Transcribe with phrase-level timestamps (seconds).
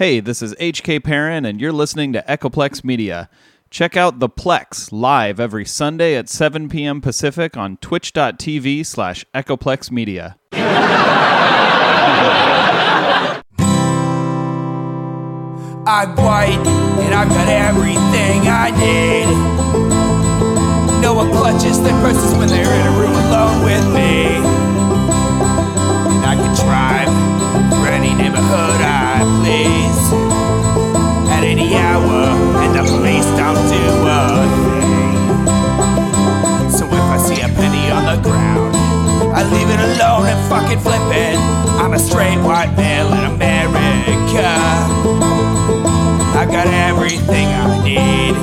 [0.00, 3.28] Hey, this is HK Perrin, and you're listening to Echoplex Media.
[3.68, 7.02] Check out The Plex live every Sunday at 7 p.m.
[7.02, 10.38] Pacific on twitch.tv slash Echoplex Media.
[10.52, 10.62] I'm
[16.16, 16.66] white
[17.04, 19.26] and I've got everything I need.
[21.02, 24.36] No one clutches their purses when they're in a room alone with me.
[26.16, 27.10] And I can drive
[27.68, 29.00] for any neighborhood I
[29.42, 29.79] please
[31.76, 32.30] hour,
[32.62, 34.20] and the police don't do a
[34.64, 35.16] thing.
[36.70, 38.74] So if I see a penny on the ground,
[39.34, 41.36] I leave it alone and fucking flip it.
[41.80, 44.50] I'm a straight white male in America.
[46.40, 48.34] I got everything I need.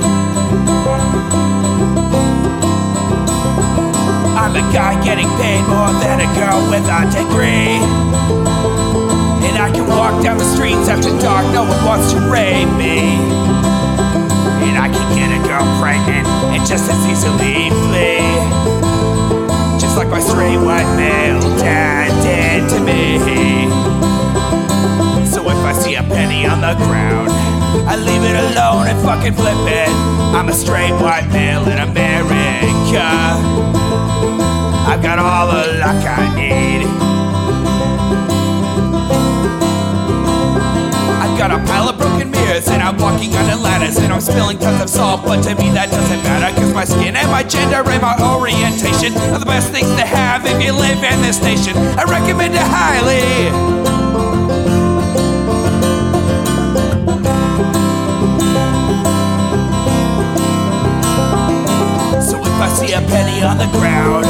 [4.37, 8.56] I'm a guy getting paid more than a girl with a degree.
[9.57, 13.17] And I can walk down the streets after dark, no one wants to rape me.
[14.61, 18.21] And I can get a girl pregnant and just as easily flee.
[19.81, 23.17] Just like my straight white male dad did to me.
[25.25, 27.31] So if I see a penny on the ground,
[27.89, 29.89] I leave it alone and fucking flip it.
[30.37, 33.09] I'm a straight white male in America.
[34.85, 37.06] I've got all the luck I need.
[41.47, 44.81] Got a pile of broken mirrors and I'm walking on ladders and I'm spilling tons
[44.81, 48.01] of salt, but to me that doesn't matter cause my skin and my gender and
[48.01, 51.77] my orientation are the best things to have if you live in this nation.
[51.95, 53.47] I recommend it highly.
[62.27, 64.25] So if I see a penny on the ground,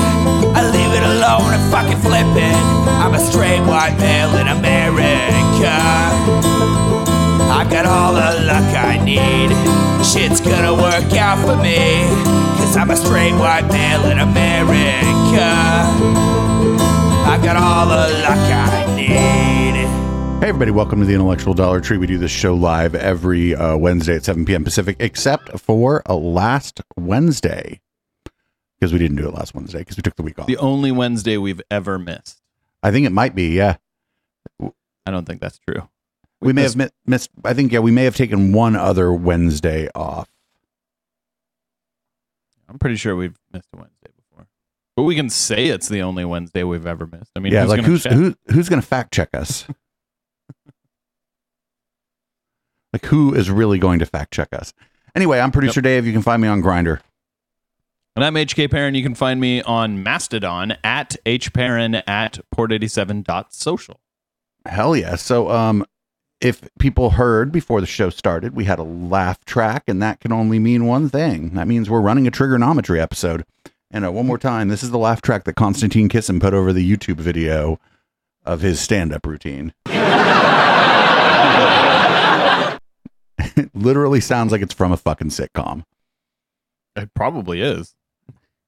[0.53, 2.61] I leave it alone and fucking flip it.
[3.01, 6.76] I'm a straight white male in America.
[7.57, 9.49] I've got all the luck I need.
[10.05, 12.05] Shit's gonna work out for me.
[12.59, 15.41] Cause I'm a straight white male in America.
[17.25, 19.73] I've got all the luck I need.
[20.39, 21.97] Hey, everybody, welcome to the Intellectual Dollar Tree.
[21.97, 24.63] We do this show live every uh, Wednesday at 7 p.m.
[24.63, 27.81] Pacific, except for uh, last Wednesday,
[28.79, 30.45] because we didn't do it last Wednesday because we took the week off.
[30.45, 32.39] The only Wednesday we've ever missed.
[32.83, 33.77] I think it might be, yeah.
[34.61, 35.89] I don't think that's true.
[36.41, 39.11] We, may missed- have mi- missed, I think, yeah, we may have taken one other
[39.11, 40.29] Wednesday off.
[42.69, 44.47] I'm pretty sure we've missed a Wednesday before.
[44.95, 47.31] But we can say it's the only Wednesday we've ever missed.
[47.35, 48.11] I mean, yeah, who's like gonna who's check?
[48.13, 49.65] who, who's going to fact check us?
[52.93, 54.73] like who is really going to fact check us?
[55.15, 56.05] Anyway, I'm producer Dave.
[56.05, 56.99] You can find me on Grindr.
[58.15, 58.95] And I'm HK Perrin.
[58.95, 63.99] You can find me on Mastodon at hperrin at port87.social.
[64.65, 65.15] Hell yeah.
[65.15, 65.85] So um
[66.39, 70.31] if people heard before the show started, we had a laugh track, and that can
[70.31, 71.53] only mean one thing.
[71.55, 73.43] That means we're running a Triggernometry episode.
[73.89, 76.73] And uh, one more time, this is the laugh track that Konstantin Kissin put over
[76.73, 77.79] the YouTube video
[78.45, 79.73] of his stand-up routine.
[83.39, 85.83] it literally sounds like it's from a fucking sitcom.
[86.95, 87.95] It probably is.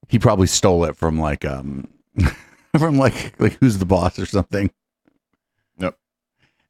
[0.07, 1.87] He probably stole it from like um
[2.77, 4.71] from like like who's the boss or something.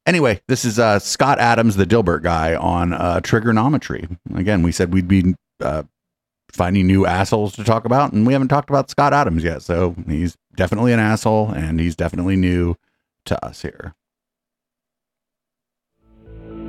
[0.09, 4.17] Anyway, this is uh Scott Adams, the Dilbert guy on uh Triggernometry.
[4.33, 5.83] Again, we said we'd be uh
[6.51, 9.61] finding new assholes to talk about, and we haven't talked about Scott Adams yet.
[9.61, 12.75] So he's definitely an asshole and he's definitely new
[13.25, 13.93] to us here.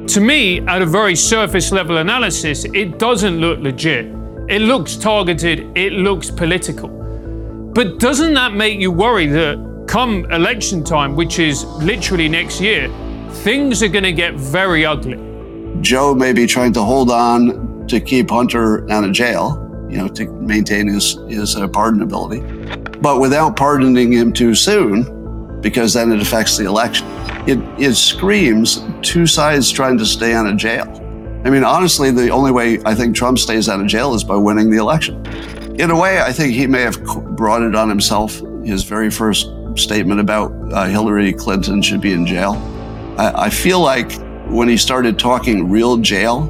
[0.09, 4.05] To me, at a very surface level analysis, it doesn't look legit.
[4.51, 6.89] It looks targeted, it looks political.
[7.75, 12.91] But doesn't that make you worry that come election time, which is literally next year,
[13.31, 15.19] things are going to get very ugly?
[15.81, 19.57] Joe may be trying to hold on to keep Hunter out of jail,
[19.89, 25.95] you know, to maintain his his uh, pardonability, but without pardoning him too soon, because
[25.95, 27.07] then it affects the election.
[27.47, 30.87] It it screams two sides trying to stay out of jail.
[31.45, 34.37] I mean, honestly, the only way I think Trump stays out of jail is by
[34.37, 35.25] winning the election.
[35.81, 37.03] In a way, I think he may have
[37.37, 38.39] brought it on himself.
[38.63, 42.55] His very first statement about uh, Hillary Clinton should be in jail.
[43.21, 44.13] I, I feel like
[44.47, 46.47] when he started talking real jail,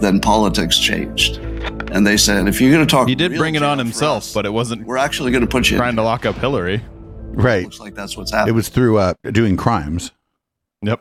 [0.00, 1.36] then politics changed.
[1.92, 4.24] And they said, if you're going to talk, He did real bring it on himself,
[4.24, 5.76] us, but it wasn't we're actually going to put you.
[5.76, 5.96] trying in.
[5.96, 6.82] to lock up Hillary.
[7.32, 7.60] Right.
[7.60, 8.54] It Looks like that's what's happening.
[8.54, 10.10] It was through uh doing crimes.
[10.82, 11.00] Yep.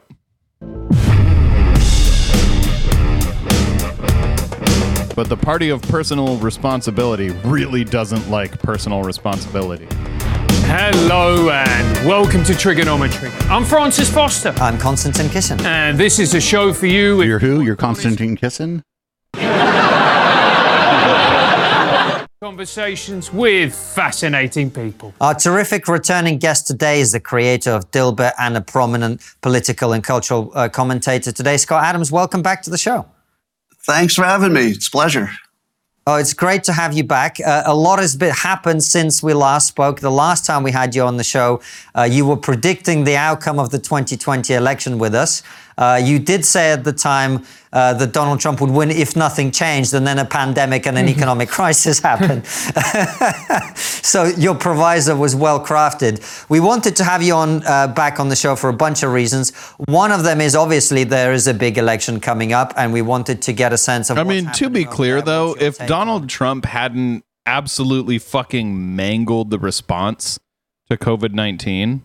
[5.15, 9.87] But the party of personal responsibility really doesn't like personal responsibility.
[10.71, 13.31] Hello and welcome to Triggernometry.
[13.49, 15.59] I'm Francis Foster, I'm Konstantin Kissin.
[15.61, 17.23] and this is a show for you.
[17.23, 17.61] You're who?
[17.61, 18.83] You're Constantine Kissin?
[22.39, 25.11] Conversations with fascinating people.
[25.19, 30.03] Our terrific returning guest today is the creator of Dilbert and a prominent political and
[30.03, 31.57] cultural uh, commentator today.
[31.57, 33.07] Scott Adams, welcome back to the show.
[33.87, 34.67] Thanks for having me.
[34.67, 35.31] It's a pleasure.
[36.11, 37.37] Oh, it's great to have you back.
[37.39, 39.99] Uh, a lot has been, happened since we last spoke.
[39.99, 41.61] The last time we had you on the show,
[41.95, 45.43] uh, you were predicting the outcome of the 2020 election with us.
[45.79, 49.49] Uh, you did say at the time uh, that Donald Trump would win if nothing
[49.49, 52.45] changed, and then a pandemic and an economic crisis happened.
[53.77, 56.19] so your provisor was well crafted.
[56.49, 59.13] We wanted to have you on uh, back on the show for a bunch of
[59.13, 59.55] reasons.
[59.87, 63.41] One of them is obviously there is a big election coming up, and we wanted
[63.43, 64.17] to get a sense of.
[64.17, 65.25] I what's mean, to be clear there.
[65.25, 66.29] though, if take on Donald?
[66.29, 70.39] Trump hadn't absolutely fucking mangled the response
[70.89, 72.03] to COVID 19,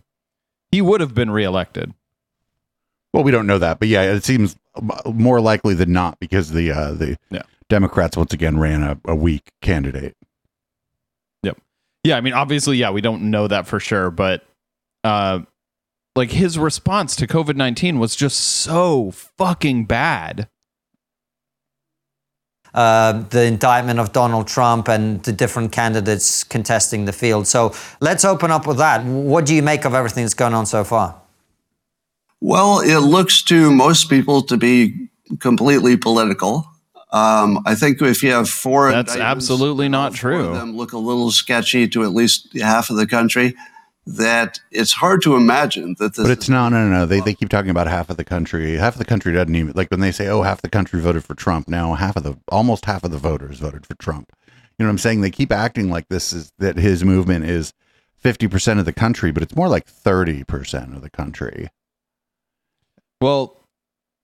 [0.70, 1.93] he would have been reelected.
[3.14, 4.56] Well, we don't know that, but yeah, it seems
[5.06, 7.43] more likely than not because the uh, the Yeah.
[7.70, 10.16] Democrats once again ran a, a weak candidate.
[11.44, 11.58] Yep.
[12.02, 14.44] Yeah, I mean, obviously, yeah, we don't know that for sure, but
[15.05, 15.40] uh,
[16.16, 20.49] like his response to COVID 19 was just so fucking bad.
[22.75, 27.46] uh, the indictment of Donald Trump and the different candidates contesting the field.
[27.46, 29.05] So let's open up with that.
[29.05, 31.14] What do you make of everything that's going on so far?
[32.44, 35.08] Well, it looks to most people to be
[35.41, 36.69] completely political.
[37.11, 40.52] Um, I think if you have four, That's absolutely not all four of true.
[40.52, 43.55] Them look a little sketchy to at least half of the country.
[44.06, 46.26] That it's hard to imagine that this.
[46.26, 47.06] But it's no, no, no, no.
[47.06, 48.75] They, they keep talking about half of the country.
[48.75, 51.25] Half of the country doesn't even like when they say, "Oh, half the country voted
[51.25, 54.31] for Trump." Now, half of the almost half of the voters voted for Trump.
[54.79, 55.23] You know what I'm saying?
[55.23, 57.73] They keep acting like this is that his movement is
[58.19, 61.70] 50 percent of the country, but it's more like 30 percent of the country.
[63.20, 63.61] Well,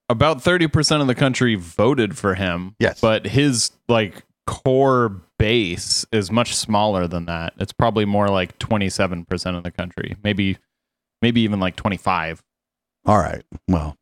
[0.08, 2.74] about 30% of the country voted for him.
[2.78, 3.00] Yes.
[3.00, 7.54] But his like core base is much smaller than that.
[7.58, 10.16] It's probably more like 27% of the country.
[10.22, 10.58] Maybe
[11.22, 12.42] maybe even like 25.
[13.06, 13.42] All right.
[13.68, 13.96] Well,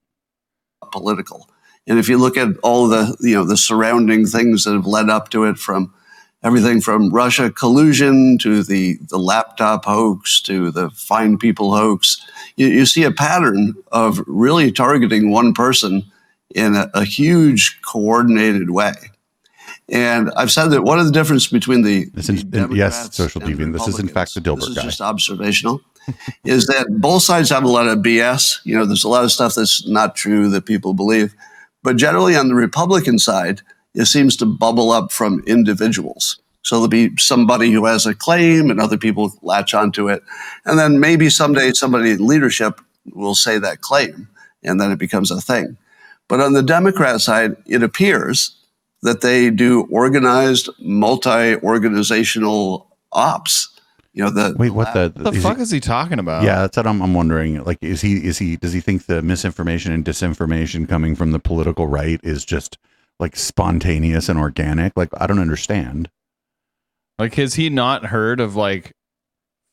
[0.93, 1.49] political.
[1.87, 5.11] And if you look at all the you know the surrounding things that have led
[5.11, 5.95] up to it, from
[6.43, 12.21] everything from Russia collusion to the the laptop hoax to the fine people hoax,
[12.57, 16.03] you, you see a pattern of really targeting one person
[16.55, 18.93] in a, a huge coordinated way.
[19.91, 23.41] And I've said that one of the difference between the, This is- the yes, social
[23.41, 23.73] deviant.
[23.73, 24.83] This is in fact the Dilbert this is guy.
[24.83, 25.81] just observational,
[26.45, 28.59] is that both sides have a lot of BS.
[28.65, 31.35] You know, there's a lot of stuff that's not true that people believe.
[31.83, 33.63] But generally on the Republican side,
[33.99, 36.39] it seems to bubble up from individuals.
[36.63, 40.23] So there'll be somebody who has a claim and other people latch onto it.
[40.65, 42.81] And then maybe someday somebody in leadership
[43.13, 44.29] will say that claim
[44.63, 45.77] and then it becomes a thing.
[46.29, 48.55] But on the Democrat side, it appears
[49.03, 53.69] that they do organized, multi-organizational ops.
[54.13, 55.13] You know, the wait, what the?
[55.23, 56.43] What the fuck he- is he talking about?
[56.43, 57.63] yeah, that's what I'm, I'm wondering.
[57.63, 61.39] Like, is he is he does he think the misinformation and disinformation coming from the
[61.39, 62.79] political right is just
[63.21, 64.97] like spontaneous and organic?
[64.97, 66.11] Like, I don't understand.
[67.19, 68.93] Like, has he not heard of like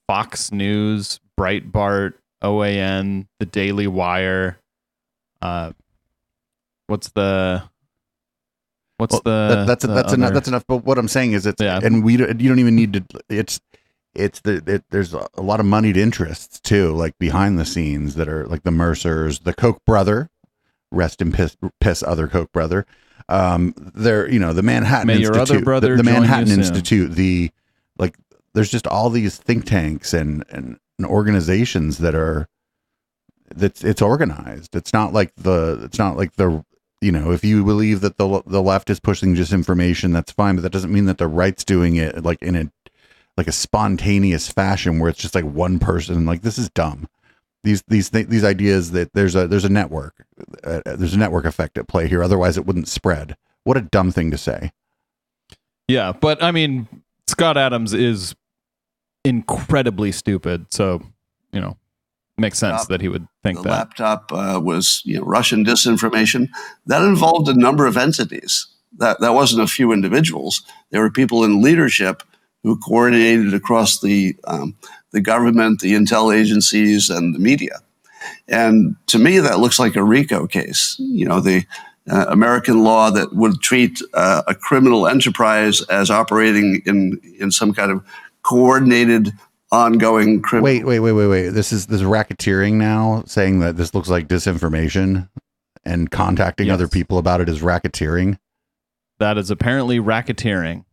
[0.08, 2.14] Fox News, Breitbart,
[2.44, 4.58] OAN, The Daily Wire?
[5.42, 5.74] Uh,
[6.88, 7.64] what's the
[8.98, 10.34] what's Well, the that- that's the that's enough.
[10.34, 10.64] That's enough.
[10.68, 11.80] But what I'm saying is, it's Yeah.
[11.84, 13.04] and we don't, you don't even need to.
[13.30, 13.60] It's
[14.16, 18.16] it's the it, there's a, a lot of moneyed interests too, like behind the scenes
[18.16, 20.30] that are like the Mercers, the Koch brother,
[20.92, 22.86] rest in piss, piss other Koch brother.
[23.30, 25.16] Um, they're you know the Manhattan May
[25.50, 25.66] Institute, the-
[25.98, 26.48] the, Manhattan.
[26.60, 27.52] Institute, the
[27.98, 28.16] like.
[28.54, 32.48] There's just all these think tanks and and, and organizations that are
[33.54, 34.76] that's it's organized.
[34.76, 36.64] It's not like the it's not like the
[37.02, 40.62] you know if you believe that the the left is pushing disinformation, that's fine, but
[40.62, 42.72] that doesn't mean that the right's doing it like in a
[43.38, 46.26] like a spontaneous fashion where it's just like one person.
[46.26, 47.08] Like this is dumb.
[47.66, 50.24] These these these ideas that there's a there's a network
[50.64, 52.22] uh, there's a network effect at play here.
[52.22, 53.36] Otherwise, it wouldn't spread.
[53.64, 54.72] What a dumb thing to say.
[55.88, 56.88] Yeah, but I mean,
[57.28, 58.36] Scott Adams is
[59.24, 61.02] incredibly stupid, so
[61.52, 61.76] you know,
[62.38, 62.90] makes sense Stop.
[62.90, 63.70] that he would think the that.
[63.70, 66.48] laptop uh, was you know, Russian disinformation.
[66.86, 68.68] That involved a number of entities.
[68.98, 70.62] That that wasn't a few individuals.
[70.92, 72.22] There were people in leadership
[72.64, 74.76] who coordinated across the um,
[75.16, 77.80] the government, the intel agencies, and the media.
[78.48, 80.96] And to me, that looks like a RICO case.
[81.00, 81.66] You know, the
[82.12, 87.74] uh, American law that would treat uh, a criminal enterprise as operating in in some
[87.74, 88.04] kind of
[88.44, 89.32] coordinated
[89.72, 90.66] ongoing criminal.
[90.66, 91.50] Wait, wait, wait, wait, wait.
[91.50, 95.30] This is this is racketeering now, saying that this looks like disinformation
[95.84, 96.74] and contacting Yes.
[96.76, 98.38] other people about it is racketeering.
[99.20, 100.84] That is apparently racketeering.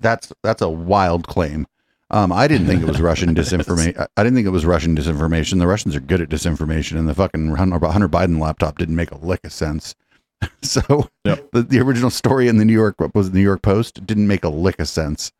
[0.00, 1.66] That's that's a wild claim.
[2.12, 4.06] Um, I didn't think it was Russian disinformation.
[4.16, 5.58] I didn't think it was Russian disinformation.
[5.58, 9.10] The Russians are good at disinformation, and the fucking Hunter Hunter Biden laptop didn't make
[9.10, 9.94] a lick of sense.
[10.62, 11.50] so Yep.
[11.52, 14.44] the, the original story in the New York was the New York Post didn't make
[14.44, 15.32] a lick of sense.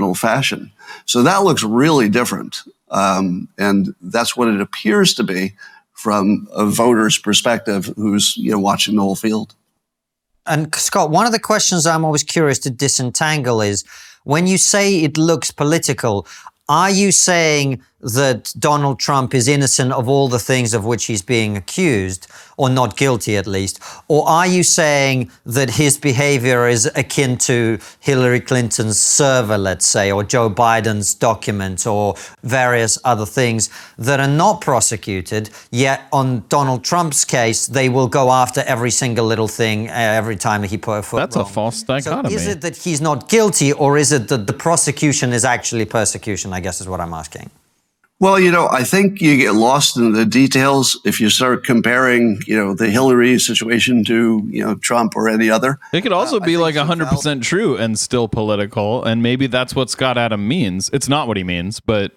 [0.00, 0.70] Old fashioned.
[1.06, 2.62] So that looks really different.
[2.90, 5.54] Um, and that's what it appears to be
[5.92, 9.54] from a voter's perspective who's you know watching the whole field.
[10.46, 13.84] And Scott, one of the questions I'm always curious to disentangle is
[14.28, 16.26] when you say it looks political,
[16.68, 21.22] are you saying that Donald Trump is innocent of all the things of which he's
[21.22, 23.80] being accused, or not guilty at least?
[24.08, 30.12] Or are you saying that his behavior is akin to Hillary Clinton's server, let's say,
[30.12, 36.84] or Joe Biden's document, or various other things that are not prosecuted, yet on Donald
[36.84, 40.98] Trump's case, they will go after every single little thing uh, every time he put
[40.98, 41.48] a foot That's a wrong?
[41.48, 45.44] false So is it that he's not guilty, or is it that the prosecution is
[45.44, 46.52] actually persecution?
[46.52, 47.50] I guess is what I'm asking.
[48.20, 52.40] Well, you know, I think you get lost in the details if you start comparing,
[52.48, 55.78] you know, the Hillary situation to, you know, Trump or any other.
[55.92, 59.04] It could also I be think like so, 100% true and still political.
[59.04, 60.90] And maybe that's what Scott Adam means.
[60.92, 62.10] It's not what he means, but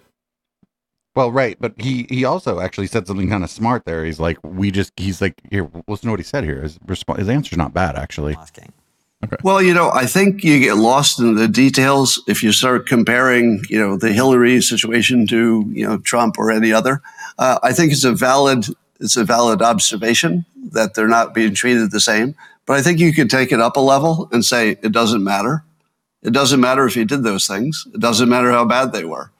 [1.14, 4.04] Well, right, but he he also actually said something kind of smart there.
[4.04, 6.62] He's like, we just he's like, here, listen to what he said here.
[6.62, 8.34] His resp- his answer's not bad actually.
[8.34, 8.72] I'm
[9.22, 9.38] asking.
[9.42, 13.62] Well, you know, I think you get lost in the details if you start comparing,
[13.68, 17.00] you know, the Hillary situation to, you know, Trump or any other.
[17.38, 18.66] Uh, I think it's a valid
[19.00, 22.36] it's a valid observation that they're not being treated the same.
[22.66, 25.64] But I think you could take it up a level and say it doesn't matter.
[26.22, 27.86] It doesn't matter if he did those things.
[27.92, 29.32] It doesn't matter how bad they were,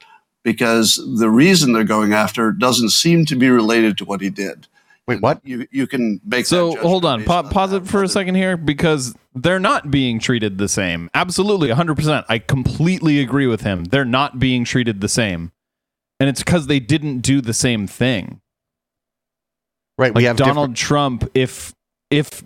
[0.43, 4.67] because the reason they're going after doesn't seem to be related to what he did.
[5.07, 5.41] Wait, what?
[5.43, 6.45] You you can make.
[6.45, 7.19] so judgment hold on.
[7.19, 7.83] based Pa- pause that.
[7.83, 11.09] it for a second here because they're not being treated the same.
[11.13, 12.25] Absolutely, 100%.
[12.29, 13.83] I completely agree with him.
[13.85, 15.51] They're not being treated the same.
[16.19, 18.39] And it's because they didn't do the same thing.
[19.97, 21.73] Right, like we have Donald Trump if
[22.09, 22.43] if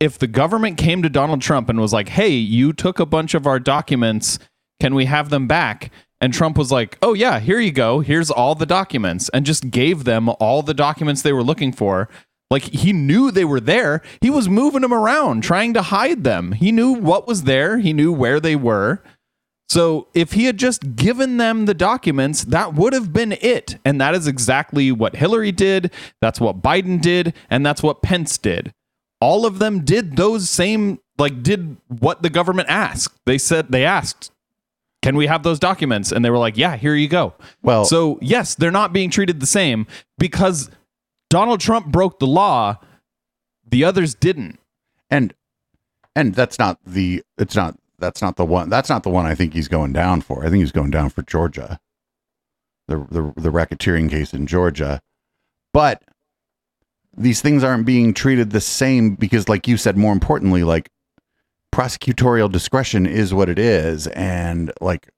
[0.00, 3.34] if the government came to Donald Trump and was like, "Hey, you took a bunch
[3.34, 4.38] of our documents,
[4.80, 5.90] can we have them back?"
[6.22, 8.00] And Trump was like, "Oh yeah, here you go.
[8.00, 12.08] Here's all the documents." And just gave them all the documents they were looking for.
[12.50, 14.02] Like he knew they were there.
[14.20, 16.52] He was moving them around, trying to hide them.
[16.52, 19.02] He knew what was there, he knew where they were.
[19.68, 23.78] So if he had just given them the documents, that would have been it.
[23.86, 25.90] And that is exactly what Hillary did.
[26.20, 27.32] That's what Biden did.
[27.48, 28.72] And that's what Pence did.
[29.18, 33.16] All of them did those same, like, did what the government asked.
[33.24, 34.31] They said, they asked,
[35.02, 36.12] can we have those documents?
[36.12, 37.34] And they were like, yeah, here you go.
[37.62, 39.86] Well- so yes, they're not being treated the same
[40.18, 40.70] because
[41.28, 42.78] Donald Trump broke the law.
[43.68, 44.58] The others didn't.
[45.10, 45.34] and
[46.14, 49.34] and that's not the it's not that's not the one that's not the one I
[49.34, 50.44] think he's going down for.
[50.44, 51.80] I think he's going down for Georgia.
[52.88, 55.00] The the the racketeering case in Georgia.
[55.72, 56.02] But
[57.16, 60.90] these things aren't being treated the same because like you said more importantly like
[61.72, 65.08] prosecutorial discretion is what it is and like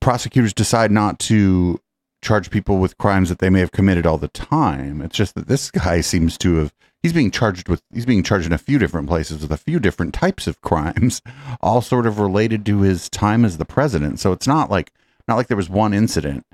[0.00, 1.80] prosecutors decide not to
[2.22, 5.02] charge people with crimes that they may have committed all the time.
[5.02, 8.46] It's just that this guy seems to have he's being charged with he's being charged
[8.46, 11.20] in a few different places with a few different types of crimes,
[11.60, 14.20] all sort of related to his time as the president.
[14.20, 14.92] So it's not like
[15.26, 16.44] not like there was one incident.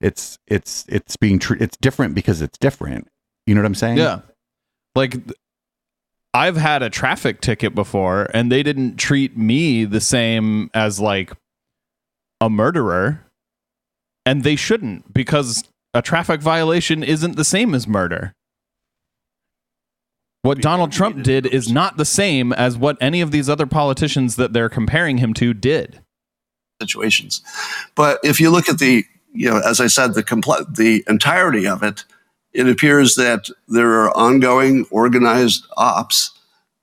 [0.00, 3.08] It's it's it's being tr- it's different because it's different.
[3.46, 3.98] You know what I'm saying?
[3.98, 4.20] Yeah.
[4.94, 5.16] Like
[6.34, 11.32] I've had a traffic ticket before and they didn't treat me the same as like
[12.40, 13.20] a murderer.
[14.26, 15.64] And they shouldn't because
[15.94, 18.32] a traffic violation isn't the same as murder.
[20.42, 24.36] What Donald Trump did is not the same as what any of these other politicians
[24.36, 26.00] that they're comparing him to did.
[26.82, 27.42] situations.
[27.94, 31.66] But if you look at the, you know, as I said, the compl- the entirety
[31.66, 32.04] of it,
[32.54, 36.30] it appears that there are ongoing organized ops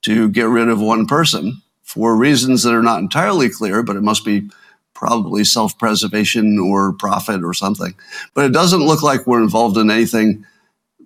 [0.03, 4.01] to get rid of one person for reasons that are not entirely clear, but it
[4.01, 4.49] must be
[4.93, 7.95] probably self-preservation or profit or something.
[8.33, 10.45] But it doesn't look like we're involved in anything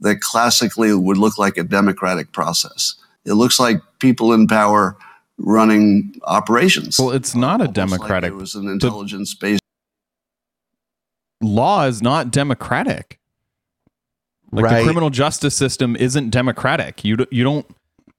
[0.01, 2.95] that classically would look like a democratic process.
[3.25, 4.97] It looks like people in power
[5.37, 6.97] running operations.
[6.99, 8.31] Well, it's not a Almost like democratic.
[8.31, 9.61] there was an intelligence based.
[11.41, 13.19] law is not democratic.
[14.55, 14.77] Like Right.
[14.79, 17.03] the criminal justice system isn't democratic.
[17.03, 17.65] You d- you don't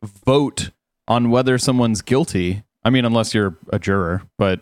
[0.03, 0.71] vote
[1.09, 2.63] on whether someone's guilty.
[2.85, 4.61] I mean, unless you're a juror, but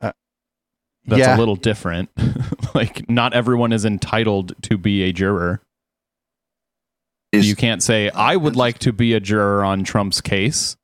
[0.00, 0.12] Uh,
[1.06, 1.36] that's yeah.
[1.36, 2.10] a little different.
[2.74, 5.60] like, not everyone is entitled to be a juror.
[7.32, 10.76] Is- You can't say, I would like to be a juror on Trump's case.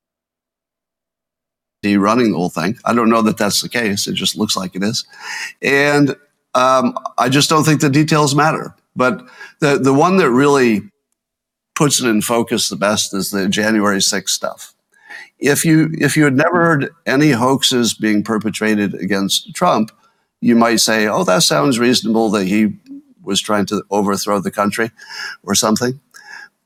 [1.82, 2.76] he running the whole thing.
[2.84, 4.08] I don't know that that's the case.
[4.08, 5.04] It just looks like it is.
[5.62, 6.16] And
[6.54, 8.74] um, I just don't think the details matter.
[8.98, 9.24] But
[9.60, 10.82] the, the one that really
[11.76, 14.74] puts it in focus the best is the January 6th stuff.
[15.38, 19.92] If you if you had never heard any hoaxes being perpetrated against Trump,
[20.40, 22.76] you might say, "Oh, that sounds reasonable that he
[23.22, 24.90] was trying to overthrow the country
[25.44, 26.00] or something."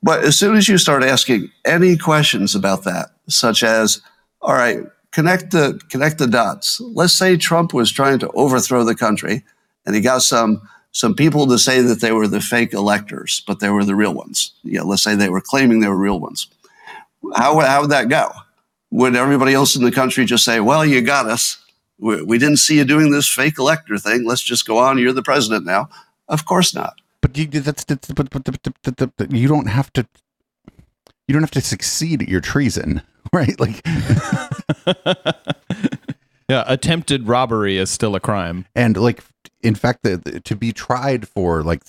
[0.03, 4.01] But as soon as you start asking any questions about that, such as,
[4.41, 6.81] all right, connect the connect the dots.
[6.81, 9.45] Let's say Trump was trying to overthrow the country,
[9.85, 10.63] and he got some
[10.93, 14.15] some people to say that they were the fake electors, but they were the real
[14.15, 14.53] ones.
[14.63, 16.47] Yeah, let's say they were claiming they were real ones.
[17.35, 18.31] How would- how would that go?
[18.91, 21.57] Would everybody else in the country just say, "Well, you got us.
[21.99, 24.25] We, we didn't see you doing this fake elector thing.
[24.25, 24.99] Let's just go on.
[24.99, 25.89] You're the president now."
[26.29, 26.95] Of course not.
[27.21, 30.07] But you that's, that's but, but, but, but, but, but you don't have to
[31.29, 33.01] you don't have to succeed at your treason,
[33.33, 33.59] right?
[33.59, 33.83] Like
[36.49, 38.67] Yeah, attempted robbery is still a crime.
[38.75, 39.23] and like
[39.63, 41.83] in fact the, the- to be tried for like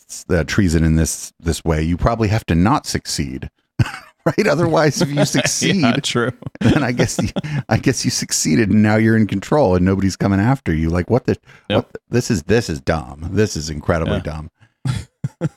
[0.48, 3.50] treason in this this way, you probably have to not succeed.
[4.26, 4.48] right?
[4.48, 6.32] Otherwise if you succeed, Yeah, true.
[6.62, 7.30] then I guess you,
[7.70, 10.90] I guess you succeeded and now you're in control and nobody's coming after you.
[10.90, 11.38] Like what the
[11.68, 13.28] what the- this is this is dumb.
[13.32, 14.20] This is incredibly Yeah.
[14.24, 14.52] dumb.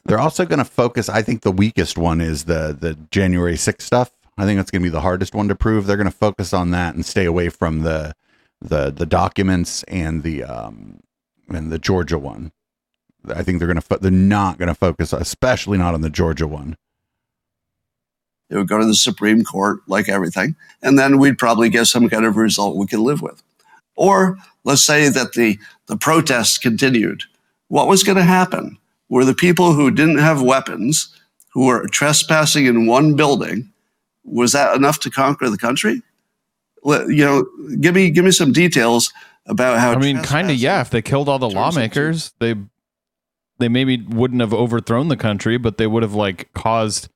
[0.04, 1.08] They're also going to focus.
[1.08, 4.10] I think the weakest one is the the January 6th stuff.
[4.38, 5.86] I think that's going to be the hardest one to prove.
[5.86, 8.14] They're going to focus on that and stay away from the
[8.60, 11.00] the the documents and the um
[11.48, 12.52] and the Georgia one.
[13.28, 16.10] I think they're going to fo- they're not going to focus, especially not on the
[16.10, 16.76] Georgia one.
[18.48, 22.08] It would go to the Supreme Court, like everything, and then we'd probably get some
[22.08, 23.42] kind of result we could live with.
[23.96, 27.24] Or let's say that the, the protests continued.
[27.68, 28.78] What was going to happen?
[29.08, 31.16] Were the people who didn't have weapons,
[31.52, 33.72] who were trespassing in one building,
[34.24, 36.02] was that enough to conquer the country?
[36.86, 39.12] Let- You know, give me give me some details
[39.46, 39.92] about how.
[39.92, 40.80] I mean, kind of, yeah.
[40.80, 42.54] If they killed all the lawmakers, they
[43.58, 47.08] they maybe wouldn't have overthrown the country, but they would have like caused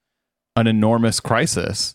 [0.56, 1.94] an enormous crisis.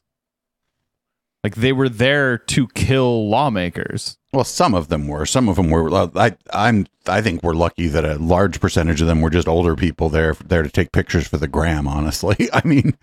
[1.43, 4.17] Like they were there to kill lawmakers.
[4.33, 5.25] Well, some of them were.
[5.27, 5.93] Some of them were.
[6.17, 6.87] I, I'm.
[7.07, 10.33] I think we're lucky that a large percentage of them were just older people there
[10.45, 11.87] there to take pictures for the gram.
[11.87, 12.97] Honestly, I mean,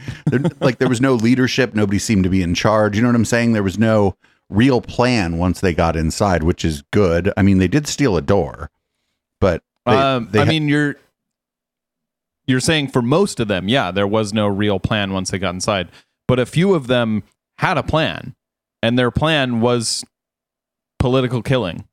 [0.61, 1.75] like there was no leadership.
[1.75, 2.97] Nobody seemed to be in charge.
[2.97, 3.53] You know what I'm saying?
[3.53, 4.17] There was no
[4.53, 7.33] real plan once they got inside, which is good.
[7.37, 8.71] I mean, they did steal a door,
[9.41, 10.97] but they, um, they I ha- mean, you're
[12.47, 15.55] you're saying for most of them, yeah, there was no real plan once they got
[15.55, 15.89] inside,
[16.29, 17.23] but a few of them
[17.59, 18.35] had a plan,
[18.83, 20.05] and their plan was
[20.99, 21.85] political killing,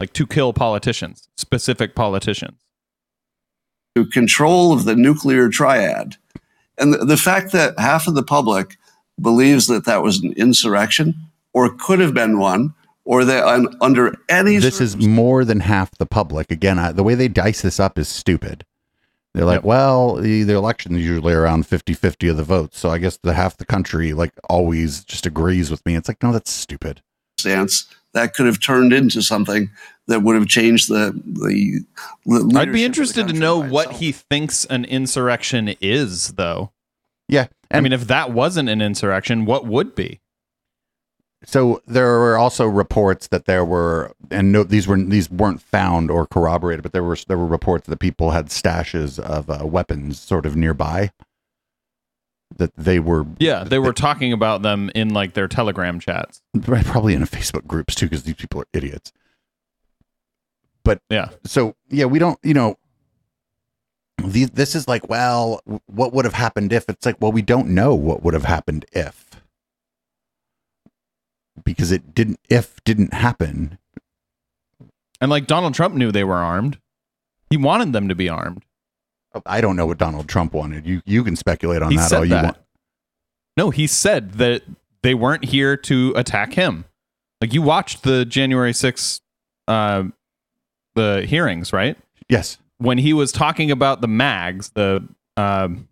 [0.00, 2.58] like to kill politicians, specific politicians.
[3.94, 6.16] to control of the nuclear triad.
[6.78, 8.78] And the, the fact that half of the public
[9.20, 11.14] believes that that was an insurrection
[11.54, 15.90] or could have been one, or that un, under any this is more than half
[15.98, 16.50] the public.
[16.50, 18.64] Again, I, the way they dice this up is stupid.
[19.34, 19.64] They're like, Yep.
[19.64, 22.78] well, the, the election is usually around 50 50 of the votes.
[22.78, 25.94] So I guess the half the country, like, always just agrees with me.
[25.96, 27.02] It's like, no, that's stupid.
[27.38, 29.70] circumstance that could have turned into something
[30.06, 31.80] that would have changed the the.
[32.26, 34.00] the I'd be leadership of the interested to know what itself.
[34.00, 36.72] he thinks an insurrection is, though.
[37.28, 37.46] Yeah.
[37.70, 40.20] I mean, if that wasn't an insurrection, what would be?
[41.44, 46.10] So there were also reports that there were, and no, these were these weren't found
[46.10, 50.20] or corroborated, but there were there were reports that people had stashes of uh, weapons
[50.20, 51.10] sort of nearby.
[52.56, 56.42] That they were Yeah, they were talking about them in like their Telegram chats.
[56.62, 59.12] probably in Facebook groups too, because these people are idiots.
[60.84, 62.76] But yeah, so yeah, we don't, you know,
[64.18, 66.88] the, this is like, well, what would have happened if?
[66.88, 69.31] It's like, well, we don't know what would have happened if,
[71.64, 72.40] because it didn't.
[72.48, 73.78] If didn't happen.
[75.20, 76.78] and like Donald Trump knew they were armed.
[77.50, 78.64] He wanted them to be armed.
[79.46, 80.86] I don't know what Donald Trump wanted.
[80.86, 82.44] You you can speculate on he that all you that.
[82.44, 82.56] want.
[83.56, 84.62] No, he said that
[85.02, 86.84] they weren't here to attack him.
[87.40, 89.20] Like you watched the January 6th
[89.68, 90.04] uh
[90.94, 91.96] the hearings, right?
[92.28, 92.58] Yes.
[92.78, 95.88] When he was talking about the mags, the um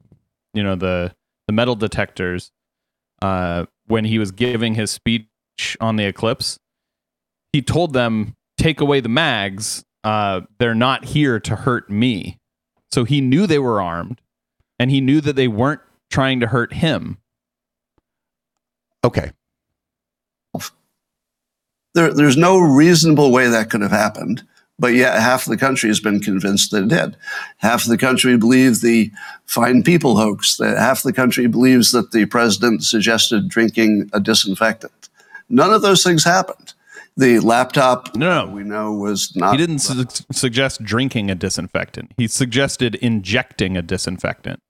[0.54, 1.14] you know, the
[1.46, 2.52] the metal detectors
[3.22, 5.26] uh when he was giving his speech
[5.80, 6.58] on the Ellipse,
[7.52, 9.84] he told them take away the mags.
[10.04, 12.38] Uh they're not here to hurt me.
[12.92, 14.20] So he knew they were armed
[14.78, 17.18] and he knew that they weren't trying to hurt him.
[19.04, 19.30] Okay.
[21.94, 24.42] There, there's no reasonable way that could have happened.
[24.78, 27.16] But yet, half the country has been convinced that it did.
[27.58, 29.10] Half the country believes the
[29.44, 30.56] fine people hoax.
[30.56, 34.99] That half the country believes that the president suggested drinking a disinfectant.
[35.50, 36.72] None of those things happened.
[37.16, 38.52] The laptop, No, no.
[38.52, 39.52] we know, was not.
[39.52, 42.12] He didn't su- suggest drinking a disinfectant.
[42.16, 44.62] He suggested injecting a disinfectant.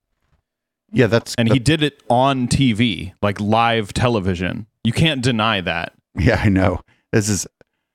[0.92, 4.66] Yeah, that's And he did it on TV, like live television.
[4.82, 5.92] You can't deny that.
[6.18, 6.80] Yeah, I know.
[7.12, 7.46] This is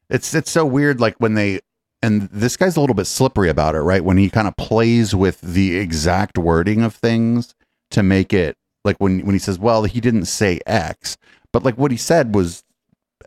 [0.10, 1.60] it's it's so weird like when they
[2.02, 4.04] and this guy's a little bit slippery about it, right?
[4.04, 7.56] When he kind of plays with the exact wording of things
[7.91, 11.17] to make it like when when he says, "Well, he didn't say X,"
[11.52, 12.63] but like what he said was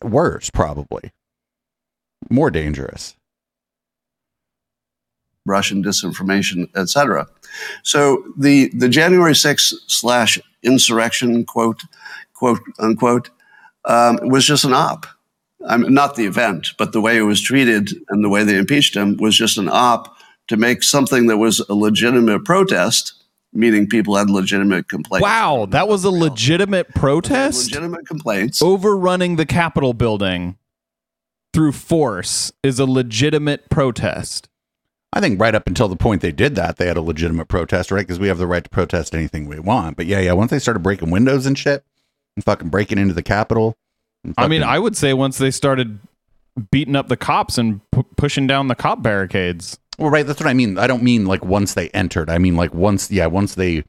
[0.02, 1.10] worse probably.
[2.30, 3.16] More dangerous.
[5.46, 7.26] Russian disinformation, etc.
[7.82, 11.82] So the the January 6th slash insurrection quote
[12.34, 13.30] quote unquote
[13.84, 15.06] um, was just an op.
[15.66, 18.56] I mean, not the event, but the way it was treated and the way they
[18.56, 20.16] impeached him was just an op
[20.48, 23.17] to make something that was a legitimate protest,
[23.58, 25.24] meaning people had legitimate complaints.
[25.24, 27.66] Wow, that was a legitimate protest?
[27.66, 28.62] Legitimate complaints.
[28.62, 30.56] Overrunning the Capitol building
[31.52, 34.48] through force is a legitimate protest.
[35.12, 37.90] I think right up until the point they did that, they had a legitimate protest,
[37.90, 38.06] right?
[38.06, 39.96] Because we have the right to protest anything we want.
[39.96, 41.82] But yeah, yeah, once they started breaking windows and shit
[42.36, 43.76] and fucking breaking into the Capitol.
[44.22, 45.98] and I mean, I would say once they started
[46.70, 49.78] beating up the cops and pu- pushing down the cop barricades.
[49.98, 50.26] Well, right.
[50.26, 50.78] That's what I mean.
[50.78, 52.30] I don't mean like once they entered.
[52.30, 53.84] I mean like once, yeah, once they,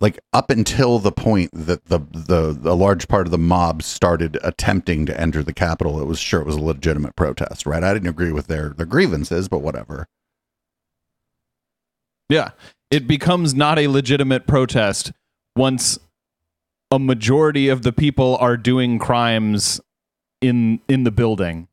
[0.00, 4.38] like up until the point that the the the large part of the mob started
[4.42, 7.84] attempting to enter the Capitol, it was sure it was a legitimate protest, right?
[7.84, 10.08] I didn't agree with their their grievances, but whatever.
[12.28, 12.50] Yeah.
[12.90, 15.12] It becomes not a legitimate protest
[15.56, 15.98] once
[16.90, 19.80] a majority of the people are doing crimes
[20.40, 21.68] in in the building.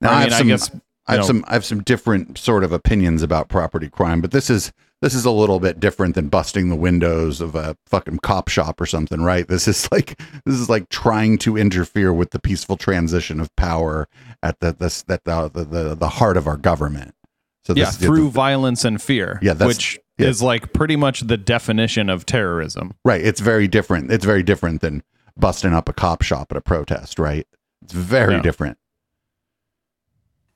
[0.00, 0.70] Now, I I, mean, I some, guess,
[1.06, 4.30] I have know- some, I have some different sort of opinions about property crime, but
[4.30, 8.20] this is this is a little bit different than busting the windows of a fucking
[8.20, 9.46] cop shop or something, right?
[9.46, 14.08] This is like this is like trying to interfere with the peaceful transition of power
[14.42, 17.14] at the this that the the the, the heart of our government.
[17.66, 19.38] So Yeah, this, through violence and fear.
[19.42, 20.28] Yeah, that's- which yeah.
[20.28, 22.92] is like pretty much the definition of terrorism.
[23.04, 23.20] right.
[23.22, 24.10] It's very different.
[24.12, 25.02] It's very different than
[25.36, 27.46] busting up a cop shop at a protest, right?
[27.82, 28.42] It's very Yeah.
[28.42, 28.78] different.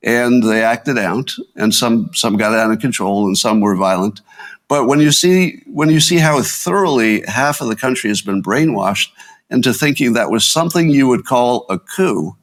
[0.02, 4.20] And they acted out and some some got out of control and some were violent
[4.68, 8.42] but when you see when you see how thoroughly half of the country has been
[8.42, 9.08] brainwashed
[9.50, 12.36] into thinking that was something you would call a coup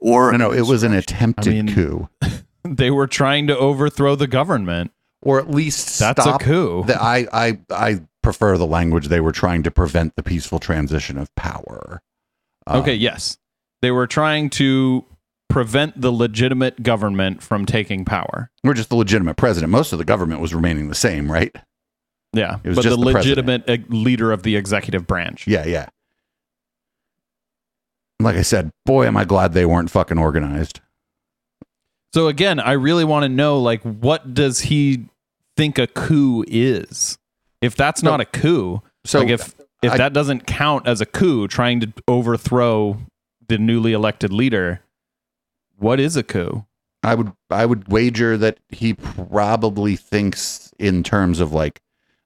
[0.00, 2.08] or No, no, it was an attempted mean- coup.
[2.68, 4.90] They were trying to overthrow the government.
[5.22, 6.82] or at least That's a coup.
[6.84, 11.16] The, I, I, I prefer the language they were trying to prevent the peaceful transition
[11.16, 12.02] of power.
[12.66, 13.38] Uh, Okay, yes.
[13.82, 15.04] They were trying to
[15.48, 18.50] prevent the legitimate government from taking power.
[18.64, 19.70] Or just the legitimate president.
[19.70, 21.54] Most of the government was remaining the same, right?
[22.32, 25.46] Yeah, It was but just the the legitimate uh, leader of the executive branch.
[25.46, 25.88] Yeah, yeah.
[28.20, 30.80] Like I said, boy, am I glad they weren't fucking organized.
[32.14, 35.06] So again, I really want to know like what does he
[35.56, 37.18] think a coup is?
[37.60, 41.06] If that's not a coup, So like if if I- that doesn't count as a
[41.06, 42.98] coup trying to overthrow
[43.48, 44.80] the newly elected leader,
[45.78, 46.64] what is a coup?
[47.02, 51.80] I would I would wager that he probably thinks in terms of like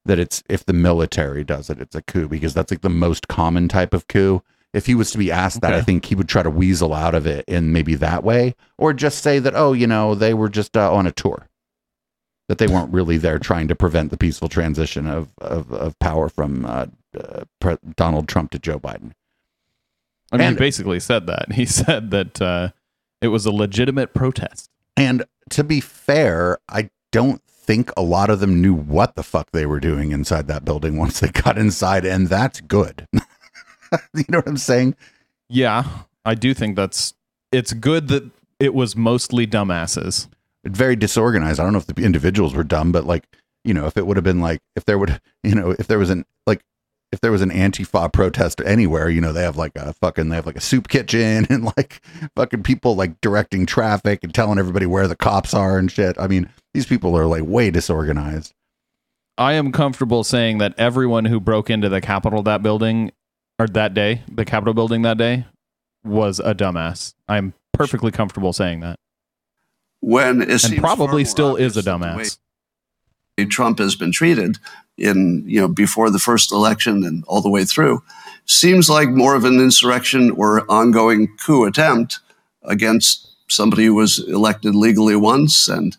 [0.06, 3.28] that it's if the military does it, it's a coup because that's like the most
[3.28, 4.42] common type of coup.
[4.72, 7.14] If he was to be asked that, I think he would try to weasel out
[7.16, 10.48] of it in maybe that way, or just say that oh, you know, they were
[10.48, 11.48] just uh, on a tour,
[12.48, 16.28] that they weren't really there trying to prevent the peaceful transition of of, of power
[16.28, 16.86] from uh,
[17.18, 19.10] uh, Pre- Donald Trump to Joe Biden.
[20.32, 21.52] I mean, And- he basically said that.
[21.52, 22.70] He said that uh,
[23.20, 24.70] it was a legitimate protest.
[24.96, 29.50] And to be fair, I don't think a lot of them knew what the fuck
[29.52, 33.06] they were doing inside that building once they got inside, and that's good.
[33.12, 34.96] you know what I'm saying?
[35.48, 35.85] Yeah,
[36.24, 37.14] I do think that's
[37.52, 40.28] it's good that it was mostly dumbasses.
[40.64, 41.59] Very disorganized.
[41.59, 43.24] I don't know if the individuals were dumb, but like,
[43.64, 45.98] you know, if it would have been like, if there would, you know, if there
[45.98, 46.62] was an, like,
[47.12, 50.37] if there was an Antifa protest anywhere, you know, they have like a fucking, they
[50.37, 52.01] have like a soup kitchen and like
[52.37, 56.16] fucking people like directing traffic and telling everybody where the cops are and shit.
[56.18, 58.55] I mean, these people are like way disorganized.
[59.37, 63.11] I am comfortable saying that everyone who broke into the Capitol that building
[63.59, 65.46] or that day, the Capitol building that day,
[66.05, 67.14] was a dumbass.
[67.29, 68.99] I'm perfectly comfortable saying that,
[70.01, 72.38] when it and seems probably still is a obvious that the way dumbass.
[73.49, 74.59] Trump has been treated,
[75.00, 78.02] in you know before the first election and all the way through
[78.46, 82.18] seems like more of an insurrection or ongoing coup attempt
[82.64, 85.68] against somebody who was elected legally once.
[85.68, 85.96] And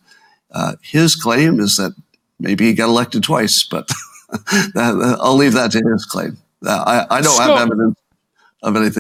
[0.52, 1.94] uh, his claim is that
[2.40, 3.90] maybe he got elected twice, but
[4.76, 6.38] I'll leave that to his claim.
[6.66, 8.00] Uh, I, I don't Scott- have evidence
[8.64, 9.00] of anything.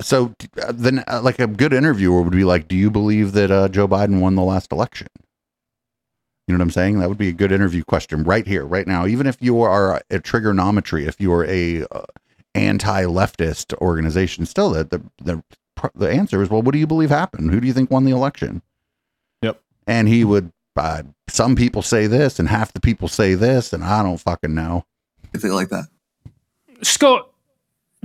[0.00, 3.50] So uh, then, uh, like a good interviewer would be like, "Do you believe that
[3.50, 5.08] uh, Joe Biden won the last election?"
[6.48, 6.98] You know what I'm saying?
[6.98, 9.06] That would be a good interview question right here, right now.
[9.06, 12.06] Even if you are a Triggernometry, if you are a uh,
[12.54, 15.42] anti-leftist organization, still the the the
[15.94, 17.50] the answer is, well, what do you believe happened?
[17.50, 18.62] Who do you think won the election?
[19.42, 19.60] Yep.
[19.86, 20.50] And he would.
[20.74, 24.54] Uh, some people say this, and half the people say this, and I don't fucking
[24.54, 24.86] know.
[25.34, 25.86] Anything like that.
[26.82, 27.28] Scott,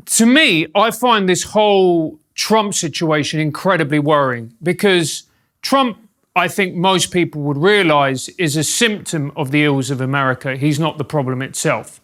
[0.06, 5.24] to me, I find this whole Trump situation incredibly worrying because
[5.62, 6.03] Trump,
[6.36, 10.56] I think most people would realize, is a symptom of the ills of America.
[10.56, 12.02] He's not the problem itself.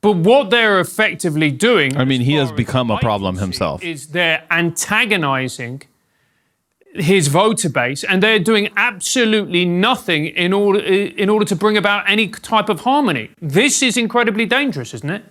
[0.00, 3.82] But what they're effectively doing, I mean, he has become a problem himself.
[3.82, 5.82] Is they're antagonizing
[6.94, 12.08] his voter base, and they're doing absolutely nothing in order in order to bring about
[12.08, 13.30] any type of harmony.
[13.42, 15.24] This is incredibly dangerous, isn't it?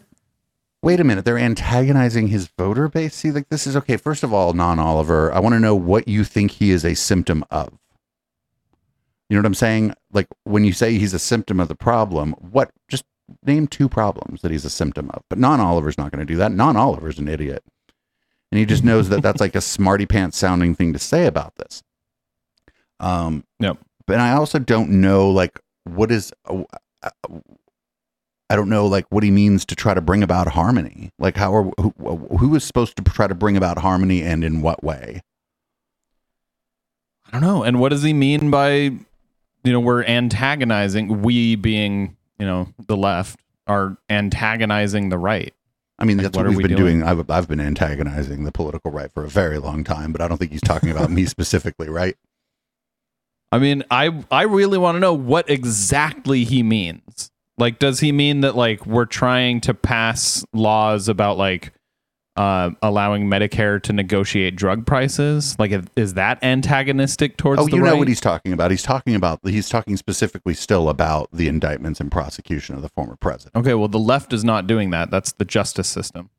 [0.84, 3.16] Wait a minute, they're antagonizing his voter base.
[3.16, 3.98] See, like this is okay.
[3.98, 6.94] First of all, non Oliver, I want to know what you think he is a
[6.94, 7.79] symptom of.
[9.30, 9.94] You know what I'm saying?
[10.12, 12.72] Like when you say he's a symptom of the problem, what?
[12.90, 13.06] Just
[13.46, 15.24] name two problems that he's a symptom of.
[15.30, 16.52] But non Oliver's not going to do that.
[16.52, 17.64] Non Oliver's an idiot,
[18.52, 21.56] and he just knows that that's like a smarty pants sounding thing to say about
[21.58, 21.84] this.
[23.00, 23.44] Um.
[23.60, 23.78] Yep.
[24.08, 26.34] But I also don't know like what is.
[26.46, 26.64] uh,
[28.52, 31.12] I don't know like what he means to try to bring about harmony.
[31.20, 31.94] Like how are who,
[32.40, 35.22] who is supposed to try to bring about harmony and in what way?
[37.28, 37.64] I don't know.
[37.64, 38.94] And what does he mean by,
[39.64, 45.54] you know, we're antagonizing, we being, you know, the left are antagonizing the right?
[45.98, 47.00] I mean, Like, that's what what, we've we been doing?
[47.00, 47.10] doing.
[47.10, 50.38] I've, I've been antagonizing the political right for a very long time, but I don't
[50.38, 52.16] think he's talking about me specifically, right?
[53.52, 57.32] I mean, I I really want to know what exactly he means.
[57.58, 61.74] Like, does he mean that like we're trying to pass laws about like
[62.40, 65.58] uh, allowing Medicare to negotiate drug prices?
[65.60, 67.90] Like, is that antagonistic towards Oh, you right?
[67.92, 68.72] know what he's talking about.
[68.72, 73.18] He's talking about he's talking specifically still about the indictments and prosecution of the former
[73.18, 73.56] president.
[73.58, 75.12] okay, well, the left is not doing that.
[75.12, 76.30] That's the justice system.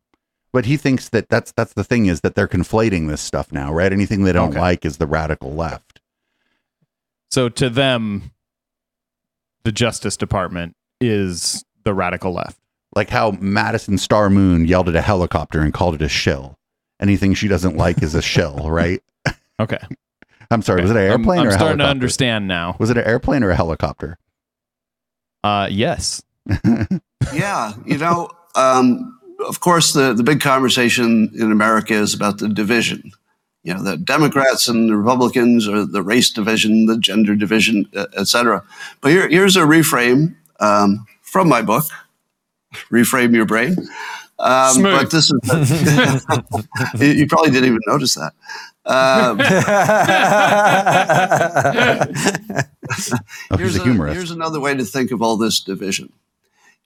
[0.52, 3.72] But he thinks that that's that's the thing is that they're conflating this stuff now,
[3.72, 3.92] right?
[3.92, 4.58] Anything they don't Okay.
[4.60, 6.00] like is the radical left.
[7.30, 8.32] So to them,
[9.64, 12.58] the Justice Department is the radical left.
[12.96, 16.59] Like how Madison Star Moon yelled at a helicopter and called it a shell.
[17.00, 19.03] Anything she doesn't like is a shell, right?
[19.59, 19.79] Okay.
[20.50, 21.38] I'm sorry, was it an airplane?
[21.38, 21.90] I'm- I'm, or a starting to helicopter?
[21.90, 22.76] understand now.
[22.81, 24.18] Was it an airplane or a helicopter?
[25.44, 26.22] Uh, yes.
[27.35, 32.48] Yeah, you know, um, of course, the, the big conversation in America is about the
[32.48, 33.12] division.
[33.62, 38.26] You know, the Democrats and the Republicans, or the race division, the gender division, et
[38.26, 38.64] cetera.
[39.03, 41.85] But here, here's a reframe um, from my book,
[42.90, 43.76] Reframe Your Brain.
[44.38, 46.26] Um, but this is,
[47.00, 48.33] you, you probably didn't even notice that.
[48.87, 49.38] Um,
[53.59, 54.16] he's a humorist.
[54.16, 56.12] here's another way to think of all this division.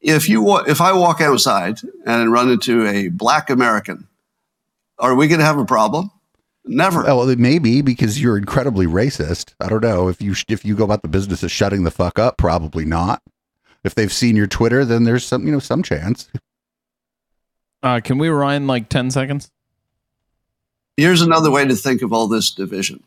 [0.01, 4.07] If you wa- if I walk outside and run into a black American,
[4.99, 6.11] are we going to have a problem?
[6.66, 7.03] Never.
[7.09, 9.55] Oh, well, it may be because you're incredibly racist.
[9.61, 11.90] I don't know if you sh- if you go about the business of shutting the
[11.90, 12.37] fuck up.
[12.38, 13.23] Probably not.
[13.85, 16.29] If they've seen your Twitter, then there's some you know some chance.
[17.83, 19.51] Uh, can we rewind like 10 seconds?
[20.97, 23.03] Here's another way to think of all this division.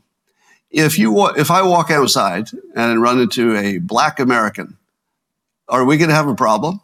[0.70, 4.78] If you wa- if I walk outside and run into a black American,
[5.68, 6.80] are we going to have a problem?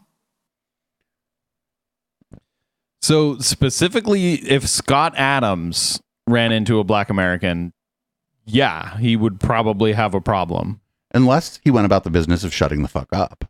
[3.01, 7.73] So specifically, if Scott Adams ran into a black American,
[8.45, 10.79] yeah, he would probably have a problem.
[11.13, 13.45] Unless he went about the business of shutting the fuck up.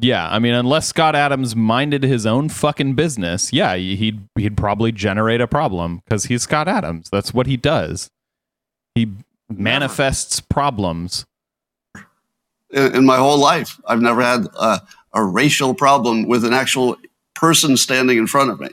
[0.00, 4.92] Yeah, I mean, unless Scott Adams minded his own fucking business, yeah, he'd he'd probably
[4.92, 7.08] generate a problem because he's Scott Adams.
[7.10, 8.10] That's what he does.
[8.94, 9.12] He
[9.48, 11.24] manifests problems.
[12.70, 13.80] in, in my whole life.
[13.86, 14.80] I've never had a,
[15.14, 16.96] a racial problem with an actual
[17.34, 18.68] person standing in front of me.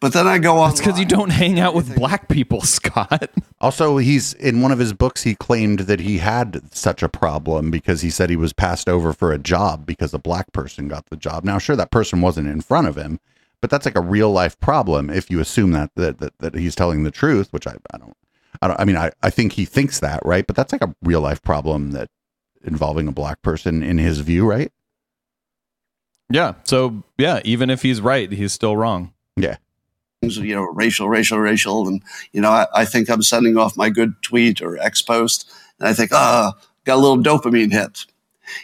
[0.00, 0.70] But then I go on.
[0.70, 3.30] That's because you don't hang out with black people, Scott.
[3.60, 5.22] Also, he's in one of his books.
[5.22, 9.12] He claimed that he had such a problem because he said he was passed over
[9.12, 11.44] for a job because a black person got the job.
[11.44, 13.20] Now, sure, that person wasn't in front of him,
[13.60, 16.74] but that's like a real life problem if you assume that that that, that he's
[16.74, 18.16] telling the truth, which I, I don't.
[18.60, 18.80] I don't.
[18.80, 20.46] I mean, I, I think he thinks that, right?
[20.46, 22.10] But that's like a real life problem that
[22.64, 24.70] involving a black person in his view, right?
[26.30, 26.54] Yeah.
[26.64, 29.12] So yeah, even if he's right, he's still wrong.
[29.36, 29.56] Yeah.
[30.22, 31.88] You know, racial, racial, racial.
[31.88, 35.50] And, you know, I, I think I'm sending off my good tweet or X post,
[35.78, 38.06] and I think, ah, got a little dopamine hit.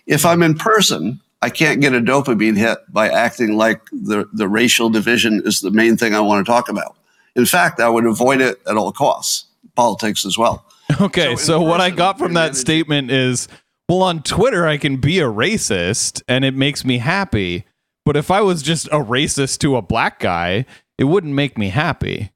[0.07, 4.49] If I'm in person, I can't get a dopamine hit by acting like the, the
[4.49, 6.97] racial division is the main thing I want to talk about.
[7.37, 10.65] In fact, I would avoid it at all costs, politics as well.
[11.01, 11.33] Okay.
[11.33, 13.47] in So, what I got from that statement is
[13.89, 17.65] well, on Twitter, I can be a racist and it makes me happy.
[18.05, 20.67] But if I was just a racist to a black guy,
[20.99, 22.33] it wouldn't make me happy.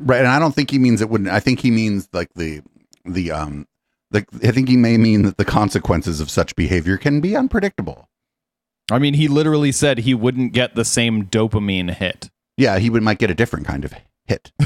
[0.00, 1.30] Right, and I don't think he means it wouldn't.
[1.30, 2.62] I think he means like the
[3.04, 3.66] the um
[4.10, 4.26] the.
[4.42, 8.08] I think he may mean that the consequences of such behavior can be unpredictable.
[8.90, 12.30] I mean, he literally said he wouldn't get the same dopamine hit.
[12.56, 13.94] Yeah, he would might get a different kind of
[14.26, 14.52] hit.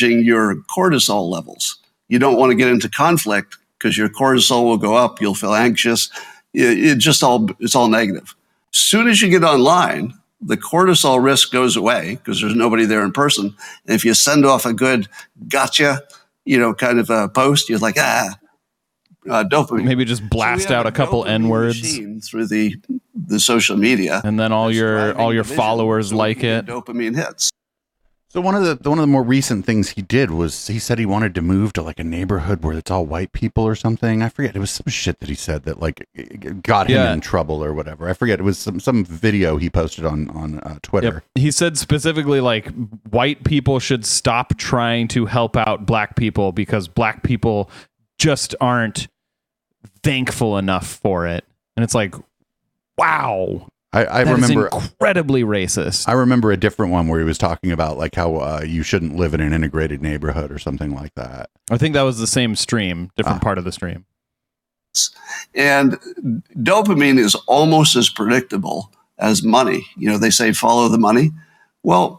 [0.00, 0.08] Yeah.
[0.08, 1.78] your cortisol levels.
[2.08, 5.20] You don't want to get into conflict because your cortisol will go up.
[5.20, 6.10] You'll feel anxious.
[6.52, 8.34] It, it just all it's all negative.
[8.72, 13.12] Soon as you get online, the cortisol risk goes away because there's nobody there in
[13.12, 13.54] person.
[13.86, 15.08] And if you send off a good
[15.48, 16.02] gotcha,
[16.44, 18.38] you know, kind of a post, you're like ah,
[19.28, 19.84] uh, dopamine.
[19.84, 22.76] Maybe just blast So out a couple N words through the
[23.14, 24.20] the social media.
[24.24, 26.66] and then all that's your all your followers so like it.
[26.66, 27.50] Dopamine hits.
[28.32, 30.98] So one of the one of the more recent things he did was he said
[30.98, 34.22] he wanted to move to like a neighborhood where it's all white people or something.
[34.22, 34.56] I forget.
[34.56, 36.08] It was some shit that he said that like
[36.62, 37.12] got him Yeah.
[37.12, 38.08] in trouble or whatever.
[38.08, 38.40] I forget.
[38.40, 41.12] It was some some video he posted on on uh, Twitter.
[41.12, 41.24] Yep.
[41.34, 42.68] He said specifically like
[43.10, 47.68] white people should stop trying to help out black people because black people
[48.18, 49.08] just aren't
[50.02, 51.44] thankful enough for it.
[51.76, 52.14] And it's like,
[52.96, 53.68] wow.
[53.94, 56.08] I, I that is remember incredibly racist.
[56.08, 59.16] I remember a different one where he was talking about like how uh, you shouldn't
[59.16, 61.50] live in an integrated neighborhood or something like that.
[61.70, 63.44] I think that was the same stream, different Ah.
[63.44, 64.06] part of the stream.
[65.54, 65.98] And
[66.56, 69.86] dopamine is almost as predictable as money.
[69.96, 71.30] You know, they say follow the money.
[71.82, 72.18] Well,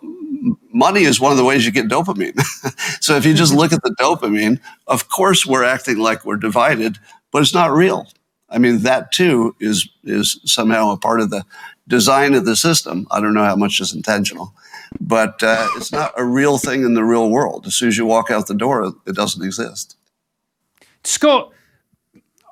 [0.71, 2.39] money is one of the ways you get dopamine.
[3.01, 6.97] so if you just look at the dopamine, of course we're acting like we're divided,
[7.31, 8.07] but it's not real.
[8.53, 11.43] I mean, that too is is somehow a part of the
[11.87, 13.07] design of the system.
[13.11, 14.53] I don't know how much is intentional,
[15.01, 17.65] but uh, it's not a real thing in the real world.
[17.65, 19.97] As soon as you walk out the door, it doesn't exist.
[21.03, 21.51] Scott,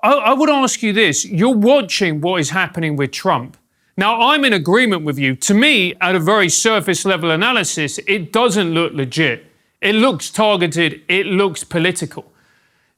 [0.04, 1.26] I, I would ask you this.
[1.26, 3.58] You're watching what is happening with Trump.
[3.98, 5.36] Now, I'm in agreement with you.
[5.36, 9.46] To me, at a very surface level analysis, it doesn't look legit.
[9.82, 12.32] It looks targeted, it looks political.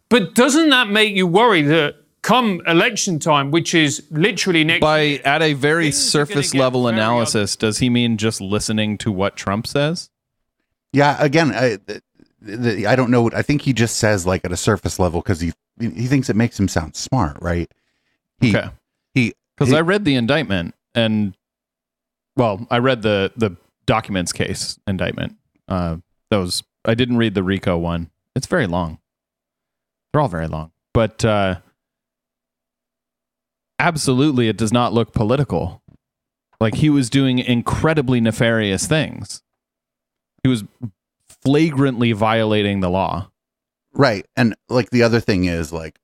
[0.10, 5.22] But doesn't that make you worry that come election time, which is literally next By
[5.24, 8.98] at a very Things are gonna surface level very analysis, does he mean just listening
[9.00, 10.10] to what Trump says?
[10.92, 12.02] Yeah, again, I, the,
[12.42, 13.30] the, I don't know.
[13.32, 16.36] I think he just says like at a surface level because he he thinks it
[16.36, 17.72] makes him sound smart, right?
[18.40, 18.70] He Okay.
[19.14, 21.36] he Because I read the indictment and,
[22.36, 25.36] well, I read the the documents case indictment.
[25.68, 25.98] Uh,
[26.30, 28.10] that was I didn't read the RICO one.
[28.36, 29.00] It's very long.
[30.12, 31.56] They're all very long, but uh,
[33.80, 35.82] absolutely, it does not look political.
[36.60, 39.42] Like he was doing incredibly nefarious things.
[40.44, 40.64] He was
[41.28, 43.30] flagrantly violating the law.
[43.94, 44.26] Right.
[44.36, 46.00] And like the other thing is like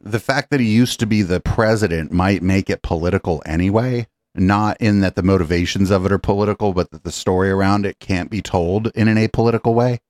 [0.00, 4.76] the fact that he used to be the president might make it political anyway, not
[4.80, 8.30] in that the motivations of it are political, but that the story around it can't
[8.30, 10.00] be told in an apolitical way.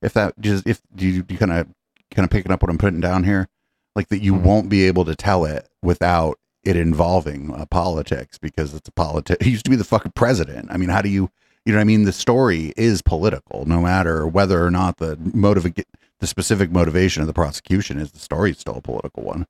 [0.00, 1.68] If that just if you you kind of
[2.10, 3.48] kind of picking up what I'm putting down here,
[3.96, 4.42] like that you Mhm.
[4.42, 9.42] won't be able to tell it without it involving uh, politics because it's a politic.
[9.42, 10.68] He used to be the fucking president.
[10.70, 11.30] I mean, how do you
[11.64, 12.04] you know what I mean?
[12.04, 15.72] The story is political, no matter whether or not the motive,
[16.18, 18.10] the specific motivation of the prosecution is.
[18.10, 19.46] The story is still a political one.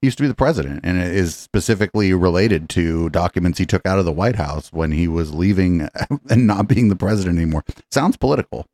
[0.00, 3.86] He used to be the president, and it is specifically related to documents he took
[3.86, 5.88] out of the White House when he was leaving
[6.30, 7.64] and not being the president anymore.
[7.90, 8.66] Sounds political.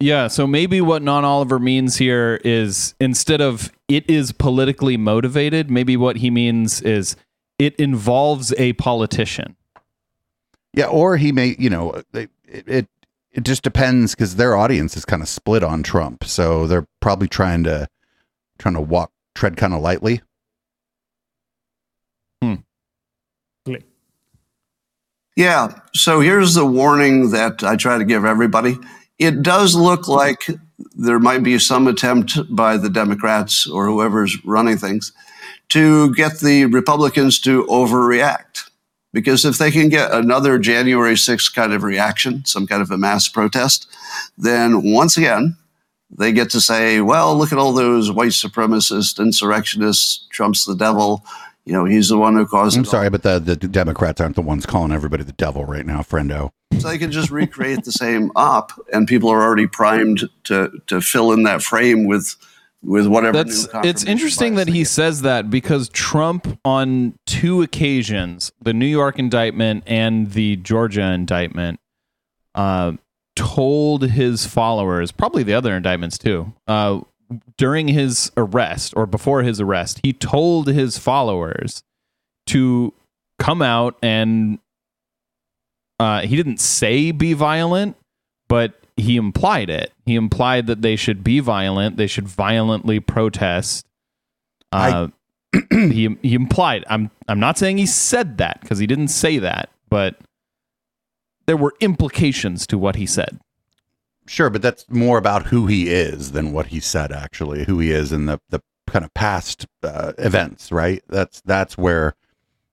[0.00, 5.70] Yeah, so maybe what Non Oliver means here is instead of it is politically motivated,
[5.70, 7.16] maybe what he means is
[7.58, 9.56] it involves a politician.
[10.74, 12.88] Yeah, or he may, you know, it it,
[13.32, 17.28] it just depends because their audience is kind of split on Trump, so they're probably
[17.28, 17.88] trying to
[18.58, 20.20] trying to walk tread kind of lightly.
[22.42, 22.56] Hmm.
[25.36, 25.78] Yeah.
[25.94, 28.76] So here's the warning that I try to give everybody.
[29.18, 30.48] It does look like
[30.96, 35.12] there might be some attempt by the Democrats or whoever's running things
[35.70, 38.70] to get the Republicans to overreact.
[39.12, 42.98] Because if they can get another January 6th kind of reaction, some kind of a
[42.98, 43.88] mass protest,
[44.36, 45.56] then once again,
[46.10, 51.24] they get to say, well, look at all those white supremacists, insurrectionists, Trump's the devil.
[51.64, 54.20] You know, he's the one who caused I'm it all." sorry, but the, the Democrats
[54.20, 56.50] aren't the ones calling everybody the devil right now, friendo.
[56.80, 61.00] So they can just recreate the same op, and people are already primed to to
[61.00, 62.36] fill in that frame with
[62.82, 63.44] with whatever.
[63.44, 69.18] That's it's interesting that he says that because Trump on two occasions, the New York
[69.18, 71.80] indictment and the Georgia indictment,
[72.54, 72.92] uh,
[73.34, 77.00] told his followers, probably the other indictments too, uh,
[77.56, 81.82] during his arrest or before his arrest, he told his followers
[82.46, 82.94] to
[83.38, 84.58] come out and
[85.98, 87.96] uh, he didn't say be violent,
[88.48, 89.92] but he implied it.
[90.06, 91.96] He implied that they should be violent.
[91.96, 93.86] They should violently protest.
[94.72, 95.08] Uh,
[95.70, 96.84] he he implied.
[96.88, 100.16] I'm I'm not saying he said that because he didn't say that, but
[101.46, 103.40] there were implications to what he said.
[104.26, 107.12] Sure, but that's more about who he is than what he said.
[107.12, 111.02] Actually, who he is in the the kind of past uh, events, right?
[111.08, 112.14] That's that's where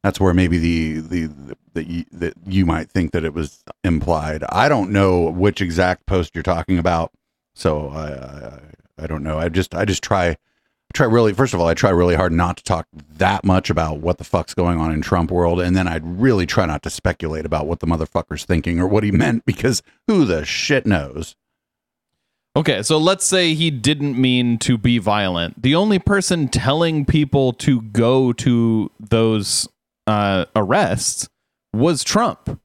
[0.06, 4.43] that's where maybe the the that you, that you might think that it was implied.
[4.49, 7.12] I don't know which exact post you're talking about,
[7.56, 8.60] so I I,
[9.03, 9.39] I don't know.
[9.39, 10.38] I just I just try
[10.93, 12.88] try really first of all I try really hard not to talk
[13.18, 16.45] that much about what the fuck's going on in Trump world, and then I'd really
[16.45, 20.24] try not to speculate about what the motherfucker's thinking or what he meant because who
[20.26, 21.36] the shit knows.
[22.56, 25.62] Okay, so let's say he didn't mean to be violent.
[25.62, 29.68] The only person telling people to go to those
[30.08, 31.28] uh, arrests
[31.74, 32.60] was Trump.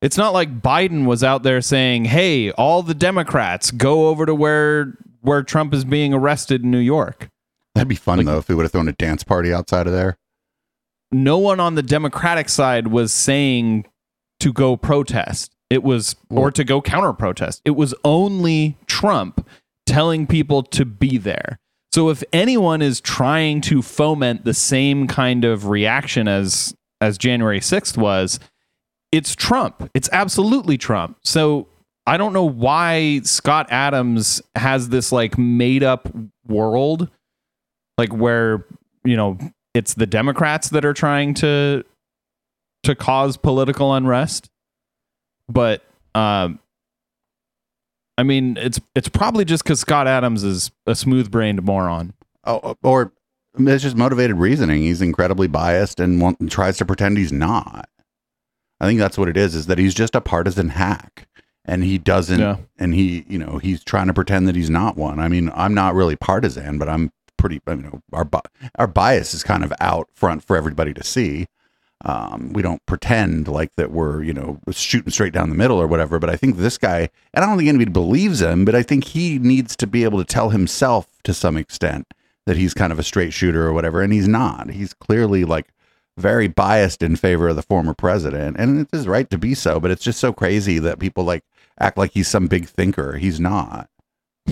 [0.00, 4.34] It's not like Biden was out there saying, "Hey, all the Democrats go over to
[4.34, 7.28] where where Trump is being arrested in New York."
[7.74, 9.92] That'd be fun Like- though if we would have thrown a dance party outside of
[9.92, 10.18] there.
[11.12, 13.84] no one on the Democratic side was saying
[14.40, 15.54] to go protest.
[15.70, 17.62] It was or to go counter protest.
[17.64, 19.46] It was only Trump
[19.86, 21.58] telling people to be there.
[21.92, 27.60] So if anyone is trying to foment the same kind of reaction as as January
[27.60, 28.38] 6th was,
[29.10, 29.90] it's Trump.
[29.92, 31.18] It's absolutely Trump.
[31.24, 31.66] So
[32.06, 36.08] I don't know why Scott Adams has this like made up
[36.46, 37.08] world
[37.98, 38.66] like where,
[39.04, 39.38] you know,
[39.74, 41.84] it's the Democrats that are trying to
[42.84, 44.48] to cause political unrest.
[45.48, 45.82] But
[46.14, 46.58] um
[48.18, 52.12] I mean, it's it's probably just because Scott Adams is a smooth-brained moron.
[52.44, 53.12] Oh, uh, or
[53.58, 54.82] it's just motivated reasoning.
[54.82, 57.88] He's incredibly biased and want, tries to pretend he's not.
[58.80, 59.54] I think that's what it is.
[59.54, 61.26] Is that he's just a partisan hack,
[61.64, 62.40] and he doesn't.
[62.40, 62.56] Yeah.
[62.78, 65.18] And he, you know, he's trying to pretend that he's not one.
[65.18, 67.60] I mean, I'm not really partisan, but I'm pretty.
[67.66, 68.28] You know, our
[68.76, 71.46] our bias is kind of out front for everybody to see.
[72.04, 75.86] Um, we don't pretend like that we're, you know, shooting straight down the middle or
[75.86, 76.18] whatever.
[76.18, 79.04] But I think this guy, and I don't think anybody believes him, but I think
[79.04, 82.12] he needs to be able to tell himself to some extent
[82.46, 84.02] that he's kind of a straight shooter or whatever.
[84.02, 84.70] And he's not.
[84.70, 85.68] He's clearly like
[86.16, 88.56] very biased in favor of the former president.
[88.58, 91.44] And it's his right to be so, but it's just so crazy that people like
[91.78, 93.16] act like he's some big thinker.
[93.16, 93.88] He's not.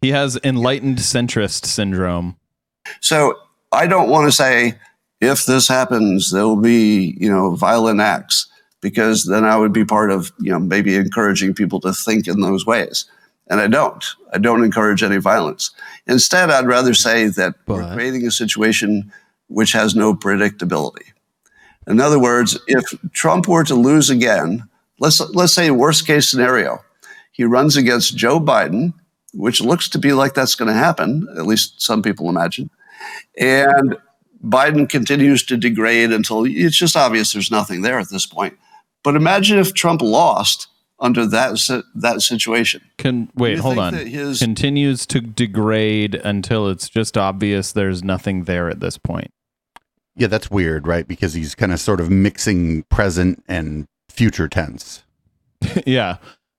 [0.00, 2.36] He has enlightened centrist syndrome.
[3.00, 3.34] So
[3.70, 4.78] I don't want to say
[5.20, 8.46] if this happens, there will be you know violent acts
[8.80, 12.40] because then I would be part of you know maybe encouraging people to think in
[12.40, 13.04] those ways,
[13.48, 14.04] and I don't.
[14.32, 15.70] I don't encourage any violence.
[16.06, 17.08] Instead, I'd rather mm-hmm.
[17.08, 19.12] say that we're creating a situation
[19.48, 21.12] which has no predictability.
[21.86, 24.68] In other words, if Trump were to lose again,
[24.98, 26.82] let's let's say worst case scenario,
[27.32, 28.94] he runs against Joe Biden,
[29.34, 31.26] which looks to be like that's going to happen.
[31.36, 32.70] At least some people imagine,
[33.36, 33.96] and
[34.42, 38.56] Biden continues to degrade until it's just obvious there's nothing there at this point.
[39.02, 40.68] But imagine if Trump lost
[40.98, 41.58] under that
[41.94, 42.82] that situation.
[42.98, 43.94] Can wait, hold on.
[43.94, 49.30] his- Continues to degrade until it's just obvious there's nothing there at this point.
[50.16, 51.08] Yeah, that's weird, right?
[51.08, 55.04] Because he's kind of sort of mixing present and future tense.
[55.86, 56.16] yeah.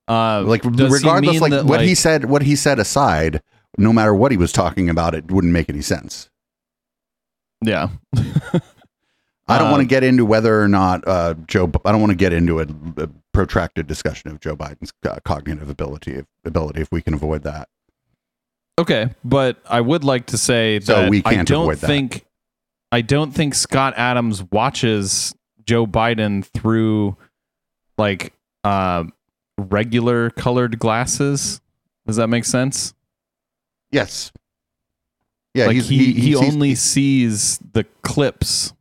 [0.08, 3.42] Uh, Like regardless, mean like that, what he said, what he said aside,
[3.78, 6.31] no matter what he was talking about, it wouldn't make any sense.
[7.64, 7.90] Yeah.
[9.48, 11.70] I don't Uh, want to get into whether or not uh, Joe.
[11.86, 15.70] I don't want to get into a, a protracted discussion of Joe Biden's uh, cognitive
[15.70, 16.24] ability.
[16.46, 17.68] Ability, if we can avoid that.
[18.80, 21.88] Okay, but I would like to say So that we I can't don't avoid that.
[21.88, 22.26] think
[22.92, 25.36] I don't think Scott Adams watches
[25.66, 27.18] Joe Biden through
[27.98, 28.34] like
[28.64, 29.04] uh,
[29.58, 31.62] regular colored glasses.
[32.08, 32.94] Does that make sense?
[33.92, 34.32] Yes.
[35.54, 38.74] Yeah, like he's, he, he, sees- only sees the clips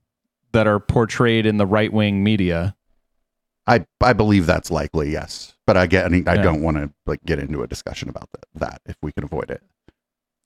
[0.53, 2.75] that are portrayed in the right wing media.
[3.67, 5.55] I I believe that's likely, yes.
[5.67, 6.43] But I get I, mean, I Yeah.
[6.43, 9.51] don't want to like get into a discussion about that, that if we can avoid
[9.51, 9.63] it.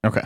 [0.05, 0.23] Okay.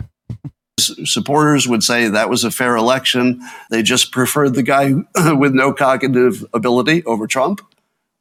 [0.79, 3.41] S- supporters would say that was a fair election.
[3.69, 4.93] They just preferred the guy
[5.33, 7.61] with no cognitive ability over Trump.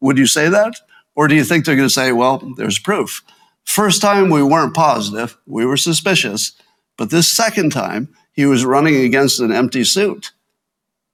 [0.00, 0.74] Would you say that?
[1.16, 3.22] Or do you think they're going to say, well, there's proof?
[3.64, 6.52] First time we weren't positive, we were suspicious.
[6.98, 10.32] But this second time, he was running against an empty suit.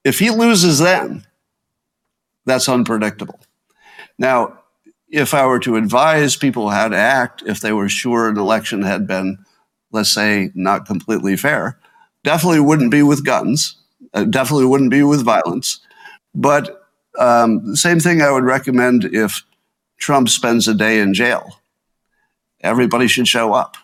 [0.02, 1.24] If he loses then,
[2.44, 3.38] that's unpredictable.
[4.18, 4.58] Now,
[5.08, 8.82] if I were to advise people how to act if they were sure an election
[8.82, 9.38] had been,
[9.92, 11.78] let's say, not completely fair,
[12.24, 13.76] definitely wouldn't be with guns,
[14.12, 15.80] uh, definitely wouldn't be with violence.
[16.34, 19.44] But um, the same thing I would recommend if
[19.98, 21.60] Trump spends a day in jail.
[22.62, 23.76] Everybody should show up.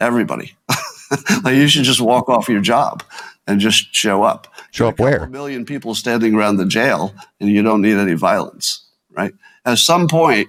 [0.00, 0.56] Everybody.
[1.44, 3.02] like you should just walk off your job
[3.46, 4.52] and just show up.
[4.70, 5.24] Show up where?
[5.24, 9.34] A million people standing around the jail, and you don't need any violence, right?
[9.64, 10.48] At some point,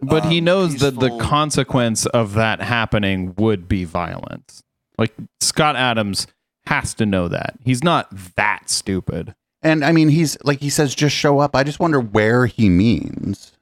[0.00, 4.62] But he um, knows that the consequence of that happening would be violence.
[4.96, 6.26] Like Scott Adams
[6.66, 7.54] has to know that.
[7.64, 9.34] He's not that stupid.
[9.62, 11.56] And I mean, he's like he says, just show up.
[11.56, 13.52] I just wonder where he means.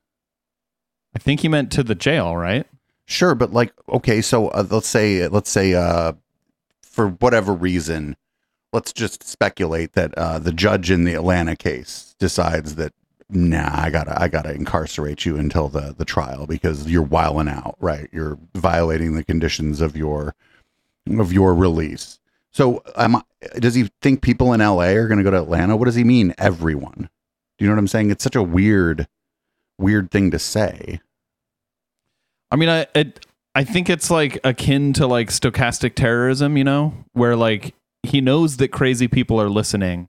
[1.14, 2.66] I think he meant to the jail, right?
[3.06, 6.12] Sure, but like, okay, so uh, let's say, let's say, uh,
[6.82, 8.16] for whatever reason,
[8.72, 12.92] let's just speculate that uh, the judge in the Atlanta case decides that,
[13.30, 17.76] nah, I gotta, I gotta incarcerate you until the the trial because you're wiling out,
[17.78, 18.08] right?
[18.12, 20.34] You're violating the conditions of your
[21.18, 22.18] of your release.
[22.50, 22.82] So,
[23.58, 25.76] does he think people in LA are going to go to Atlanta?
[25.76, 27.10] What does he mean, everyone?
[27.58, 28.10] Do you know what I'm saying?
[28.10, 29.06] It's such a weird,
[29.78, 31.00] weird thing to say.
[32.50, 36.94] I mean, I it, I think it's like akin to like stochastic terrorism, you know,
[37.12, 40.08] where like he knows that crazy people are listening,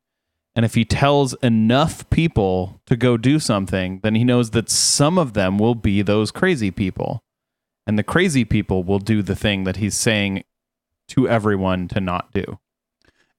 [0.55, 5.17] and if he tells enough people to go do something, then he knows that some
[5.17, 7.23] of them will be those crazy people,
[7.85, 10.43] and the crazy people will do the thing that he's saying
[11.09, 12.59] to everyone to not do.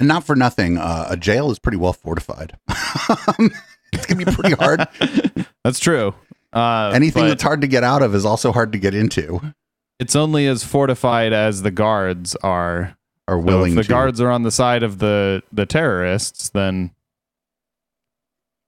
[0.00, 2.56] And not for nothing, uh, a jail is pretty well fortified.
[2.68, 4.86] it's gonna be pretty hard.
[5.64, 6.14] That's true.
[6.52, 9.52] Uh, Anything that's hard to get out of is also hard to get into
[10.00, 12.96] it's only as fortified as the guards are.
[13.28, 13.88] So willing if the to.
[13.88, 16.92] guards are on the side of the the terrorists, then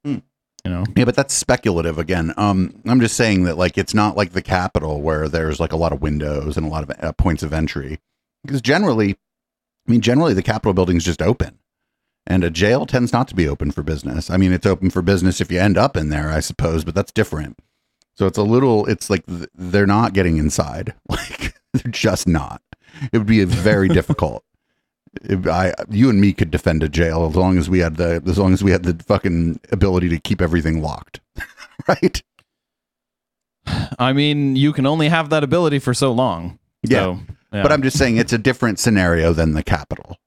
[0.05, 0.18] Hmm.
[0.64, 0.85] you know.
[0.97, 2.35] Yeah, but that's speculative again.
[2.37, 5.76] Um, I'm just saying that like it's not like the Capitol where there's like a
[5.76, 7.99] lot of windows and a lot of uh, points of entry.
[8.45, 9.16] Because generally,
[9.87, 11.59] I mean, generally the Capitol building's just open,
[12.26, 14.31] and a jail tends not to be open for business.
[14.31, 16.95] I mean, it's open for business if you end up in there, I suppose, but
[16.95, 17.59] that's different.
[18.21, 18.85] So it's a little.
[18.85, 20.93] It's like th- they're not getting inside.
[21.09, 22.61] Like they're just not.
[23.12, 24.45] It would be very difficult.
[25.23, 28.23] If I, you and me could defend a jail as long as we had the,
[28.27, 31.21] as long as we had the fucking ability to keep everything locked,
[31.89, 32.23] right?
[33.99, 36.59] I mean, you can only have that ability for so long.
[36.83, 36.99] Yeah.
[36.99, 37.21] So,
[37.55, 37.62] yeah.
[37.62, 40.18] But I'm just saying it's a different scenario than the Capitol.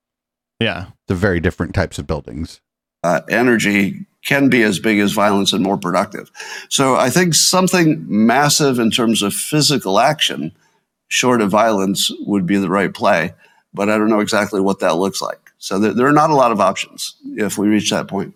[0.59, 0.87] yeah.
[1.03, 2.59] It's a very different types of buildings.
[3.03, 6.31] uh, energy can be as big as violence and more productive.
[6.69, 10.51] So I think something massive in terms of physical action,
[11.09, 13.33] short of violence, would be the right play.
[13.73, 15.51] But I don't know exactly what that looks like.
[15.57, 18.33] So there, there are not a lot of options if we reach that point.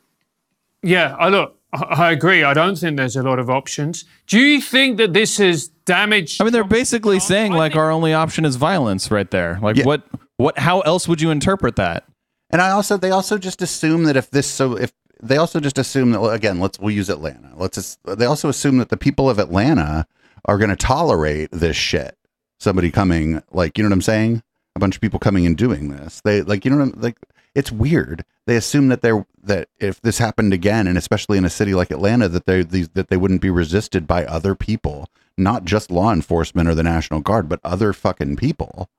[0.84, 2.44] Yeah, I look, I I agree.
[2.44, 4.06] I don't think there's a lot of options.
[4.28, 6.42] Do you think that this is damaged?
[6.42, 9.60] I mean, they're basically saying like our only option is violence right there.
[9.62, 9.86] Like Yeah.
[9.86, 10.04] what
[10.38, 12.06] what how else would you interpret that?
[12.50, 15.78] And I also, they also just assume that if this, so if they also just
[15.78, 17.52] assume that, again, let's, we'll use Atlanta.
[17.56, 20.08] Let's just, they also assume that the people of Atlanta
[20.46, 22.18] are going to tolerate this shit.
[22.60, 24.44] Somebody coming, like, you know what I'm saying?
[24.76, 26.22] A bunch of people coming and doing this.
[26.22, 27.18] They, like, you know what I'm, like,
[27.56, 28.24] it's weird.
[28.46, 31.92] They assume that they're, that if this happened again, and especially in a city like
[31.92, 36.12] Atlanta, that they, these, that they wouldn't be resisted by other people, not just law
[36.12, 38.90] enforcement or the National Guard, but other fucking people.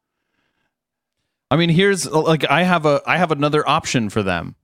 [1.50, 4.54] I mean, here's like I have a I have another option for them.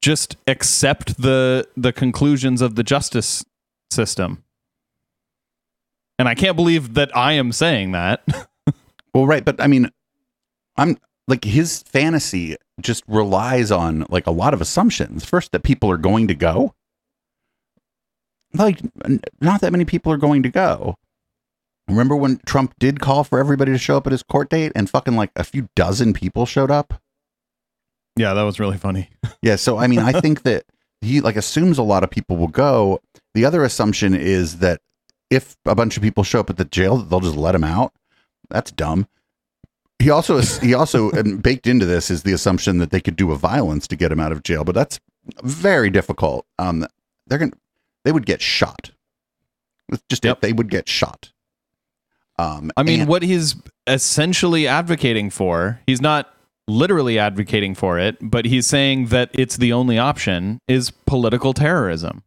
[0.00, 3.44] Just accept the the conclusions of the justice
[3.90, 4.44] system.
[6.18, 8.26] And I can't believe that I am saying that.
[9.16, 9.90] Well, right, but I mean,
[10.76, 15.24] I'm like his fantasy just relies on like a lot of assumptions.
[15.24, 16.74] First, that people are going to go.
[18.52, 18.80] Like,
[19.40, 20.96] not that many people are going to go.
[21.88, 24.90] Remember when Trump did call for everybody to show up at his court date, and
[24.90, 27.00] fucking like a few dozen people showed up.
[28.16, 29.08] Yeah, that was really funny.
[29.42, 30.64] Yeah, so I mean, I think that
[31.02, 33.00] he like assumes a lot of people will go.
[33.34, 34.80] The other assumption is that
[35.30, 37.92] if a bunch of people show up at the jail, they'll just let him out.
[38.50, 39.06] That's dumb.
[40.00, 41.10] He also he also
[41.42, 44.18] baked into this is the assumption that they could do a violence to get him
[44.18, 44.98] out of jail, but that's
[45.44, 46.44] very difficult.
[46.58, 46.86] Um,
[47.28, 47.52] they're gonna
[48.04, 48.90] they would get shot.
[49.92, 50.40] It's just Yep.
[50.40, 51.30] they would get shot.
[52.38, 53.54] Um, I mean, and- what he's
[53.86, 56.32] essentially advocating for, he's not
[56.68, 62.22] literally advocating for it, but he's saying that it's the only option is political terrorism.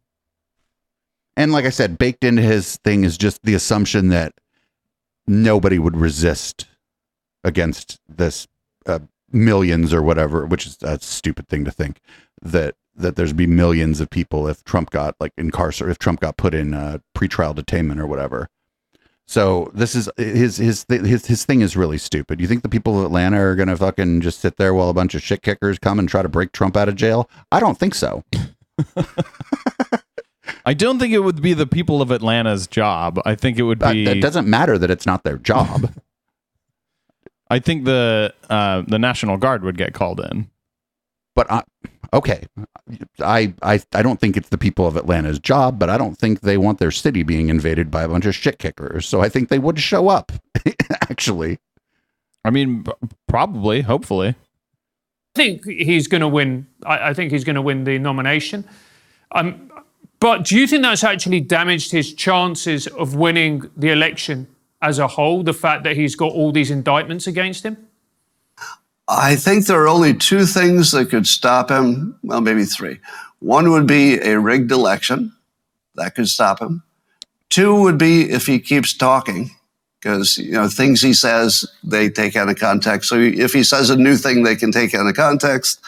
[1.36, 4.34] And like I said, baked into his thing is just the assumption that
[5.26, 6.66] nobody would resist
[7.44, 8.46] against this
[8.86, 8.98] uh,
[9.30, 12.00] millions or whatever, which is a stupid thing to think
[12.42, 16.36] that that there's be millions of people if Trump got like incarcerated, if Trump got
[16.36, 18.48] put in uh, pretrial detainment or whatever.
[19.30, 22.40] So this is his his his his thing is really stupid.
[22.40, 25.14] You think the people of Atlanta are gonna fucking just sit there while a bunch
[25.14, 27.30] of shit kickers come and try to break Trump out of jail?
[27.52, 28.24] I don't think so.
[30.66, 33.20] I don't think it would be the people of Atlanta's job.
[33.24, 34.04] I think it would But be.
[34.08, 35.92] it doesn't matter that it's not their job.
[37.50, 40.50] I think the uh, the National Guard would get called in.
[41.36, 41.62] but I,
[42.12, 42.46] okay,
[43.20, 46.40] I, I I don't think it's the people of Atlanta's job, but I don't think
[46.40, 49.06] they want their city being invaded by a bunch of shit kickers.
[49.06, 50.32] So I think they would show up.
[51.02, 51.58] Actually,
[52.44, 52.84] I mean,
[53.28, 54.34] probably, hopefully.
[55.36, 56.66] I think he's going to win.
[56.84, 58.64] I, I think he's going to win the nomination.
[59.32, 59.70] Um,
[60.18, 64.48] but do you think that's actually damaged his chances of winning the election
[64.82, 65.42] as a whole?
[65.42, 67.76] The fact that he's got all these indictments against him.
[69.12, 72.16] I think there are only two things that could stop him.
[72.22, 73.00] Well, maybe three.
[73.40, 75.32] One would be a rigged election.
[75.96, 76.82] That could stop him.
[77.48, 79.50] Two would be if he keeps talking,
[80.00, 83.08] because you know things he says they take out of context.
[83.08, 85.80] So if he says a new thing, they can take out of context.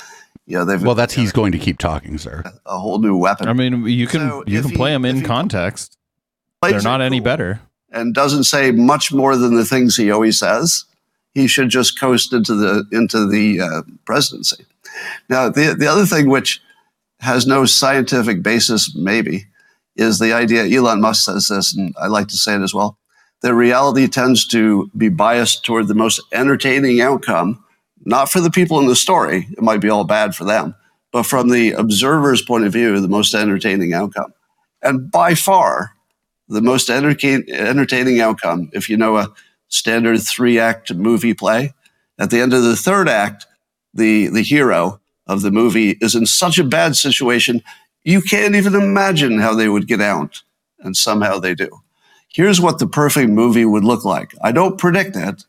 [0.46, 2.42] You know, they've well, that's he's going to keep talking, sir.
[2.66, 3.46] a whole new weapon.
[3.48, 5.96] I mean, you can So you can play them if in context.
[6.62, 7.60] They're not any cool better.
[7.92, 10.84] and doesn't say much more than the things he always says.
[11.34, 14.64] He should just coast into the into the uh, presidency.
[15.28, 16.60] Now, the the other thing which
[17.20, 19.46] has no scientific basis, maybe,
[19.96, 20.64] is the idea.
[20.64, 22.98] Elon Musk says this, and I like to say it as well.
[23.42, 27.64] That reality tends to be biased toward the most entertaining outcome,
[28.04, 29.48] not for the people in the story.
[29.52, 30.74] It might be all bad for them,
[31.12, 34.32] but from the observer's point of view, the most entertaining outcome.
[34.82, 35.92] And by far,
[36.48, 39.32] the most entertain, entertaining outcome, if you know a
[39.72, 41.74] standard three act movie play,
[42.18, 43.46] at the end of the third act,
[43.94, 47.62] the, the hero of the movie is in such a bad situation,
[48.04, 50.42] you can't even imagine how they would get out.
[50.80, 51.68] And somehow they do.
[52.28, 54.34] Here's what the perfect movie would look like.
[54.42, 55.44] I don't predict it.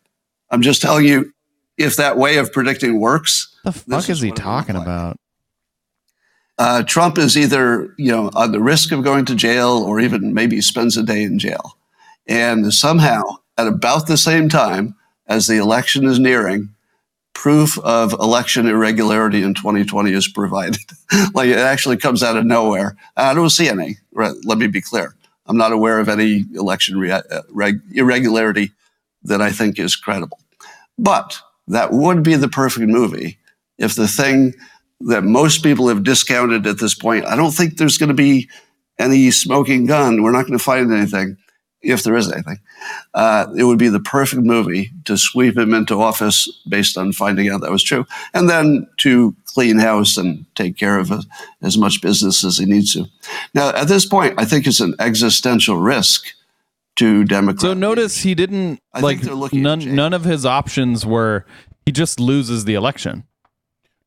[0.51, 1.33] I'm just telling you
[1.77, 3.55] if that way of predicting works.
[3.63, 4.83] The fuck is is he what it looked talking like.
[4.83, 5.19] about?
[6.59, 10.33] Uh, Trump is either, you know, on the risk of going to jail or even
[10.33, 11.77] maybe spends a day in jail.
[12.27, 13.23] And somehow,
[13.57, 14.95] at about the same time
[15.27, 16.69] as the election is nearing,
[17.33, 20.81] proof of election irregularity in 2020 is provided.
[21.33, 22.95] like it actually comes out of nowhere.
[23.17, 23.97] I don't see any.
[24.13, 25.15] Let me be clear.
[25.45, 28.71] I'm not aware of any election rea- uh, reg- irregularity
[29.23, 30.39] that I think is credible.
[30.97, 33.37] But that would be the perfect movie
[33.77, 34.53] if the thing
[35.01, 38.49] that most people have discounted at this point, I don't think there's going to be
[38.99, 40.21] any smoking gun.
[40.21, 41.37] We're not going to find anything,
[41.83, 42.59] if there is anything.
[43.13, 47.49] Uh, it would be the perfect movie to sweep him into office based on finding
[47.49, 51.27] out that was true, and then to clean house and take care of as,
[51.61, 53.05] as much business as he needs to.
[53.53, 56.25] Now, at this point, I think it's an existential risk
[56.95, 57.61] to Democrats.
[57.61, 61.45] So notice he didn't I like they're looking none none of his options were
[61.85, 63.25] he just loses the election.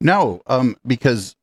[0.00, 1.34] No, um, because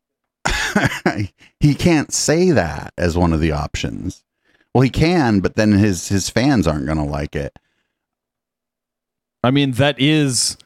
[1.59, 4.22] he can't say that as one of the options.
[4.73, 7.57] Well, he can, but then his his fans aren't going to like it.
[9.43, 10.57] I mean, that is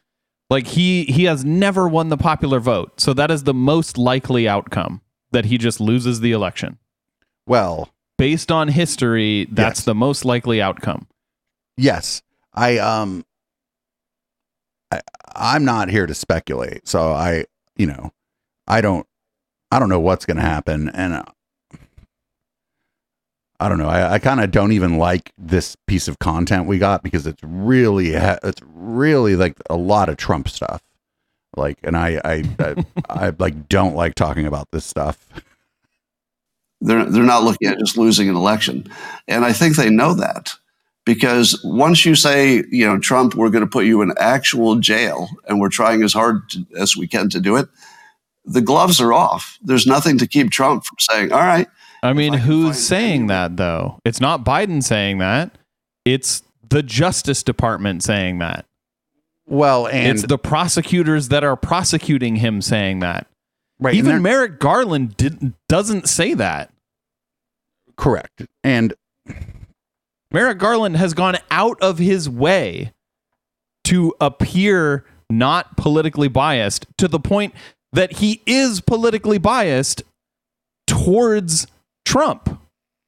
[0.50, 3.02] like he he has never won the popular vote.
[3.02, 5.02] So that is the most likely outcome
[5.32, 6.78] that he just loses the election.
[7.46, 9.86] Well, Based on history, that's Yes.
[9.86, 11.08] the most likely outcome.
[11.78, 13.24] yes, I um,
[14.92, 15.02] I,
[15.36, 17.46] I'm not here to speculate, so I,
[17.76, 18.12] you know,
[18.68, 19.06] I don't,
[19.70, 21.24] I don't know what's going to happen, and
[23.60, 23.88] I don't know.
[23.88, 27.42] I, I kind of don't even like this piece of content we got because it's
[27.44, 30.82] really, it's really like a lot of Trump stuff.
[31.56, 35.28] Like, and I, I, I, I like don't like talking about this stuff.
[36.82, 38.88] They're, they're not looking at just losing an election.
[39.28, 40.54] And I think they know that
[41.08, 45.30] because once you say, you know, Trump, we're going to put you in actual jail
[45.48, 47.68] and we're trying as hard to, as we can to do it,
[48.46, 49.58] the gloves are off.
[49.64, 51.68] There's nothing to keep Trump from saying, all right,
[52.08, 54.00] I mean, I who's saying that though?
[54.06, 55.58] It's not Biden saying that.
[56.06, 58.66] It's the Justice Department saying that.
[59.46, 63.28] Well, and it's the prosecutors that are prosecuting him saying that.
[63.80, 66.72] right, Even Merrick Garland didn't doesn't say that.
[67.98, 68.46] correct.
[68.64, 68.94] And
[70.32, 72.94] Merrick Garland has gone out of his way
[73.84, 77.54] to appear not politically biased to the point
[77.92, 80.04] that he is politically biased
[80.86, 81.68] towards
[82.08, 82.62] Trump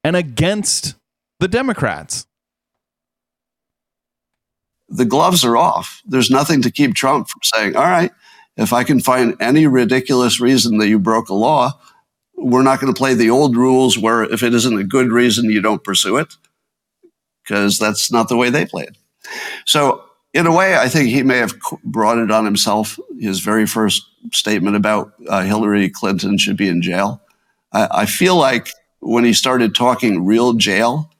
[0.04, 0.94] and against
[1.40, 2.26] the Democrats.
[4.90, 6.02] the gloves are off.
[6.04, 8.10] There's nothing to keep Trump from saying, all right,
[8.56, 11.78] if I can find any ridiculous reason that you broke a law,
[12.36, 15.50] we're not going to play the old rules where if it isn't a good reason,
[15.50, 16.34] you don't pursue it,
[17.44, 18.96] because that's not the way they play it.
[19.64, 22.98] So, in a way, I think he may have brought it on himself.
[23.18, 27.20] His very first statement about uh, Hillary Clinton should be in jail.
[27.72, 28.70] I, I feel like
[29.00, 31.10] when he started talking real jail,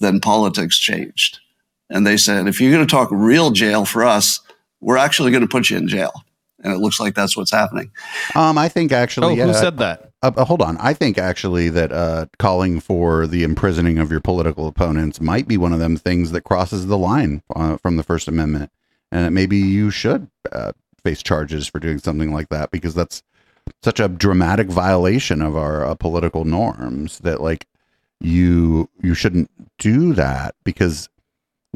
[0.00, 1.40] then politics changed.
[1.90, 4.40] And they said, if you're going to talk real jail for us,
[4.80, 6.12] we're actually going to put you in jail.
[6.62, 7.90] And it looks like that's what's happening.
[8.34, 10.12] um, I think actually, Oh, yeah, who said that?
[10.22, 10.78] Uh, uh, hold on.
[10.78, 15.58] I think actually that uh, calling for the imprisoning of your political opponents might be
[15.58, 18.70] one of them things that crosses the line uh, from the First Amendment,
[19.12, 20.72] and that maybe you should uh,
[21.02, 23.22] face charges for doing something like that because that's
[23.82, 27.66] such a dramatic violation of our uh, political norms that like
[28.20, 31.08] you you shouldn't do that because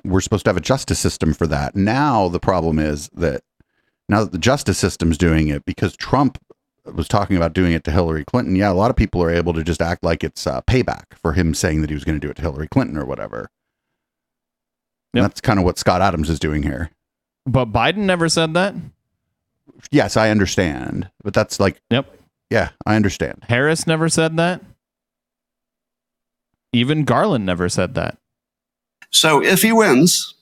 [0.05, 1.76] we're supposed to have a justice system for that.
[1.76, 3.43] Now the problem is that
[4.09, 6.39] now that the justice system's doing it because Trump
[6.84, 9.53] was talking about doing it to Hillary Clinton, yeah, a lot of people are able
[9.53, 12.26] to just act like it's uh, payback for him saying that he was going to
[12.26, 13.51] do it to Hillary Clinton or whatever.
[15.12, 15.22] Yep.
[15.22, 16.91] That's kind of what Scott Adams is doing here.
[17.47, 18.74] But Biden never said that.
[19.91, 22.07] Yes, I understand, but that's like, Yep.
[22.51, 23.45] yeah, I understand.
[23.49, 24.62] Harris never said that.
[26.72, 28.18] Even Garland never said that.
[29.11, 30.35] So if he wins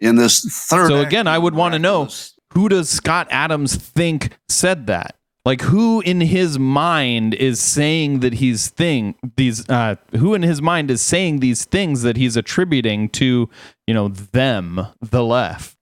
[0.00, 0.88] in this third.
[0.88, 2.08] So again, I would want to know
[2.54, 5.16] who does Scott Adams think said that?
[5.44, 10.62] Like who in his mind is saying that he's thing these uh who in his
[10.62, 13.50] mind is saying these things that he's attributing to,
[13.86, 15.76] you know, them, the left.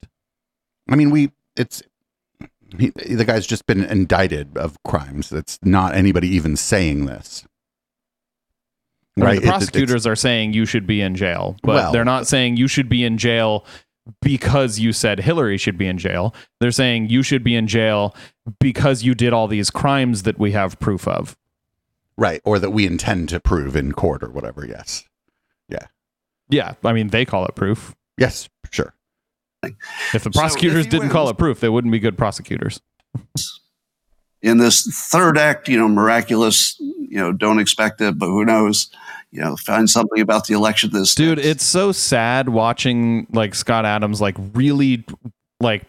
[0.89, 1.83] I mean, we, it's,
[2.79, 5.29] he, the guy's just been indicted of crimes.
[5.29, 7.45] That's not anybody even saying this.
[9.17, 9.35] I mean, Right.
[9.35, 12.27] the It- it- prosecutors are saying you should be in jail, but Well- they're not
[12.27, 13.65] saying you should be in jail
[14.21, 16.33] because you said Hillary should be in jail.
[16.59, 18.15] They're saying you should be in jail
[18.59, 21.35] because you did all these crimes that we have proof of.
[22.17, 22.41] right.
[22.45, 24.65] Or that we intend to prove in court or whatever.
[24.65, 25.05] Yes.
[25.69, 25.87] Yeah.
[26.49, 27.95] Yeah, I mean they call it proof.
[28.17, 28.93] Yes, sure.
[29.63, 32.81] If the So prosecutors if didn't call it proof, they wouldn't be good prosecutors.
[34.41, 38.89] in this third act, you know, miraculous, you know, don't expect it, but who knows?
[39.31, 43.85] You know, find something about the election this Dude, it's so sad watching like Scott
[43.85, 45.05] Adams like really
[45.61, 45.83] like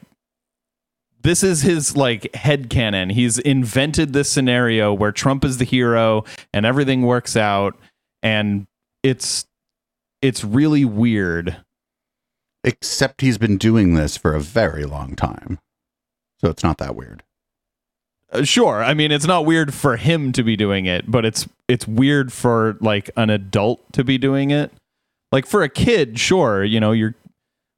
[1.22, 3.10] this is his like head canon.
[3.10, 7.76] He's invented this scenario where Trump is the hero and everything works out
[8.22, 8.66] and
[9.02, 9.46] it's
[10.20, 11.56] it's really weird.
[12.64, 15.58] Except he's been doing this for a very long time.
[16.40, 17.22] So it's not that weird.
[18.32, 18.82] Uh, sure.
[18.82, 22.32] I mean, it's not weird for him to be doing it, but it's it's weird
[22.32, 24.72] for like an adult to be doing it.
[25.30, 27.14] Like for a kid, sure, you know, you're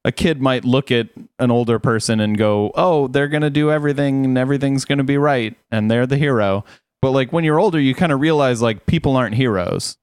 [0.05, 1.09] a kid might look at
[1.39, 5.05] an older person and go, "Oh, they're going to do everything and everything's going to
[5.05, 6.65] be right and they're the hero."
[7.03, 9.97] But like when you're older, you kind of realize like people aren't heroes.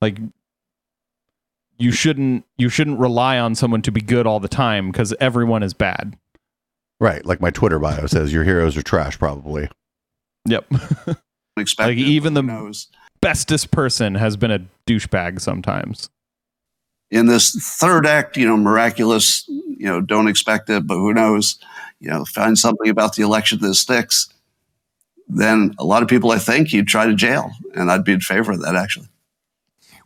[0.00, 0.18] Like
[1.78, 5.62] you shouldn't you shouldn't rely on someone to be good all the time because everyone
[5.62, 6.16] is bad.
[7.00, 7.24] Right.
[7.24, 9.68] Like my Twitter bio says, your heroes are trash, probably.
[10.46, 10.66] Yep.
[11.56, 11.96] expected.
[11.96, 12.88] like, even the- knows?
[13.20, 16.08] bestest person has been a douchebag sometimes.
[17.10, 17.50] in this
[17.80, 21.58] third act, you know, miraculous, you know, don't expect it, but who knows?
[22.00, 24.28] You know, find something about the election that sticks.
[25.26, 28.20] Then a lot of people, I think, you'd try to jail, and I'd be in
[28.20, 29.08] favor of that actually.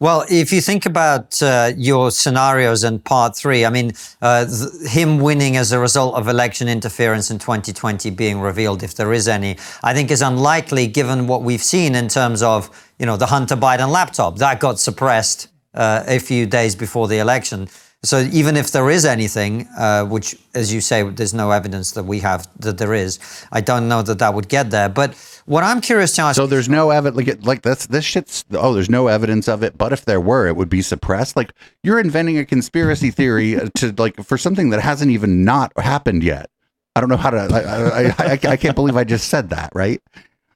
[0.03, 4.91] Well, if you think about uh, your scenarios in part three, I mean, uh, th-
[4.91, 9.29] him winning as a result of election interference in 2020 being revealed, if there is
[9.29, 13.27] any, I think is unlikely given what we've seen in terms of, you know, the
[13.27, 17.69] Hunter Biden laptop that got suppressed uh, a few days before the election.
[18.03, 22.03] So even if there is anything, uh, which, as you say, there's no evidence that
[22.03, 23.21] we have that there is,
[23.53, 24.89] I don't know that that would get there.
[24.89, 25.15] But
[25.47, 28.45] what I'm curious to ask So there's no evidence, like, like that's this shit's.
[28.53, 29.77] Oh, there's no evidence of it.
[29.77, 31.37] But if there were, it would be suppressed.
[31.37, 35.73] Like you're inventing a conspiracy theory uh, to like for something that hasn't even not
[35.79, 36.51] happened yet.
[36.95, 37.39] I don't know how to.
[37.39, 39.71] I I, I, I can't believe I just said that.
[39.75, 40.03] Right.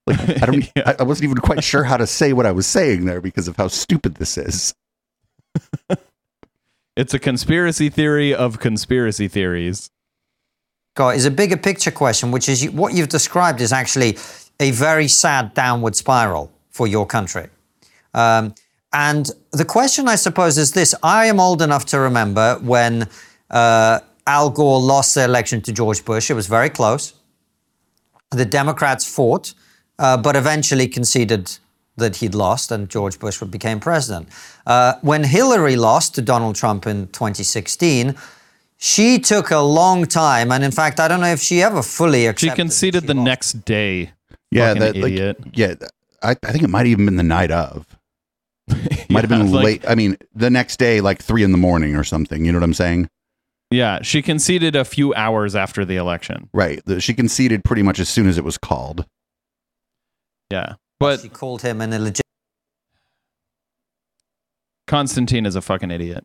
[0.06, 0.72] Like I don't.
[0.86, 3.48] I, I wasn't even quite sure how to say what I was saying there because
[3.48, 4.74] of how stupid this is.
[6.96, 9.90] It's a conspiracy theory of conspiracy theories.
[10.94, 14.16] got is a bigger picture question, which is you, what you've described is actually
[14.60, 17.48] a very sad downward spiral for your country.
[18.14, 18.54] Um,
[18.92, 23.08] And the question, I suppose, is this: I am old enough to remember when
[23.50, 26.30] uh, Al Gore lost the election to George Bush.
[26.30, 27.12] It was very close.
[28.30, 29.54] The Democrats fought,
[29.98, 31.58] uh, but eventually conceded
[31.96, 34.28] that he'd lost, and George Bush became president.
[34.66, 38.14] Uh, when Hillary lost to Donald Trump in 2016,
[38.78, 42.32] she took a long time, and in fact, I don't know if she ever fully
[42.36, 43.24] She conceded she the lost.
[43.24, 44.12] next day.
[44.50, 45.74] Yeah, Fucking that like, yeah.
[46.22, 47.86] I, I think it might have even been the night of.
[49.08, 49.84] Might have Yeah, been like- late.
[49.88, 52.44] I mean, the next day, like three in the morning or something.
[52.44, 53.08] You know what I'm saying?
[53.70, 56.48] Yeah, she conceded a few hours after the election.
[56.52, 56.80] Right.
[56.84, 59.06] The, she conceded pretty much as soon as it was called.
[60.50, 60.74] Yeah.
[60.98, 62.22] But She called him an illegitimate
[64.86, 66.24] Konstantin is a fucking idiot.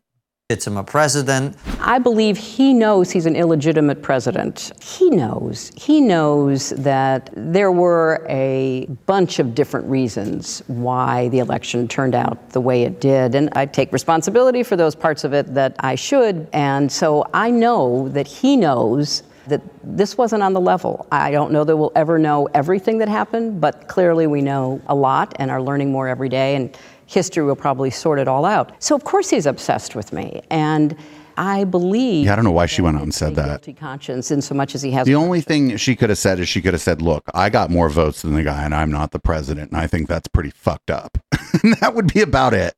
[0.86, 1.56] President.
[1.80, 4.72] I believe he knows he's an illegitimate president.
[4.82, 5.72] He knows.
[5.76, 12.50] He knows that there were a bunch of different reasons why the election turned out
[12.50, 13.34] the way it did.
[13.34, 16.46] And I take responsibility for those parts of it that I should.
[16.52, 21.06] And so I know that he knows that this wasn't on the level.
[21.10, 24.94] I don't know that we'll ever know everything that happened, but clearly we know a
[24.94, 26.54] lot and are learning more every day.
[26.54, 26.76] And
[27.12, 28.72] history will probably sort it all out.
[28.82, 30.96] So of course he's obsessed with me, and
[31.36, 32.26] I believe.
[32.26, 33.46] Yeah, I don't know why she went out and said that.
[33.46, 35.06] Guilty conscience, in so much as he has.
[35.06, 37.70] The only thing she could have said is she could have said, "Look, I got
[37.70, 40.50] more votes than the guy, and I'm not the president, and I think that's pretty
[40.50, 41.18] fucked up."
[41.80, 42.74] that would be about it.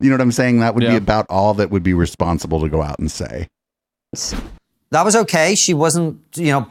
[0.00, 0.60] You know what I'm saying?
[0.60, 3.48] That would be about all that would be responsible to go out and say.
[4.90, 5.54] That was okay.
[5.54, 6.66] She wasn't, you know,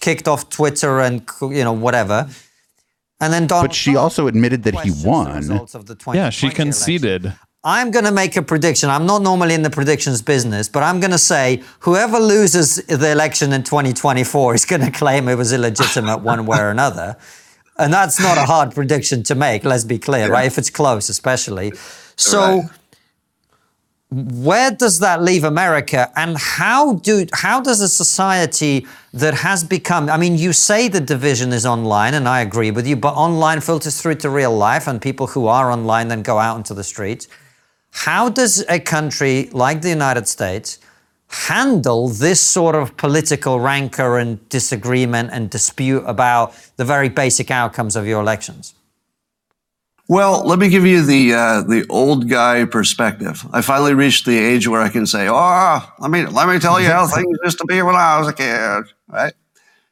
[0.00, 2.28] kicked off Twitter and you know whatever.
[3.22, 3.68] And then Donald.
[3.68, 5.26] But she Trump also admitted that he questions the won.
[5.74, 6.64] of the Yeah, she 2020 election.
[6.72, 7.32] conceded.
[7.64, 8.90] I'm going to make a prediction.
[8.90, 13.12] I'm not normally in the predictions business, but I'm going to say whoever loses the
[13.12, 17.16] election in 2024 is going to claim it was illegitimate one way or another.
[17.78, 20.46] And that's not a hard prediction to make, let's be clear, right?
[20.46, 21.72] If it's close, especially.
[22.16, 22.70] So, Right.
[24.12, 30.10] Where does that leave America and how do how does a society that has become
[30.10, 33.62] I mean you say the division is online and I agree with you but online
[33.62, 36.84] filters through to real life and people who are online then go out into the
[36.84, 37.26] streets.
[37.90, 40.78] How does a country like the United States
[41.28, 47.96] handle this sort of political rancor and disagreement and dispute about the very basic outcomes
[47.96, 48.74] of your elections
[50.08, 53.46] Well, let me give you the uh, the old guy perspective.
[53.52, 56.80] I finally reached the age where I can say, "Oh, let me let me tell
[56.80, 59.32] you how things used to be when I was a kid." Right.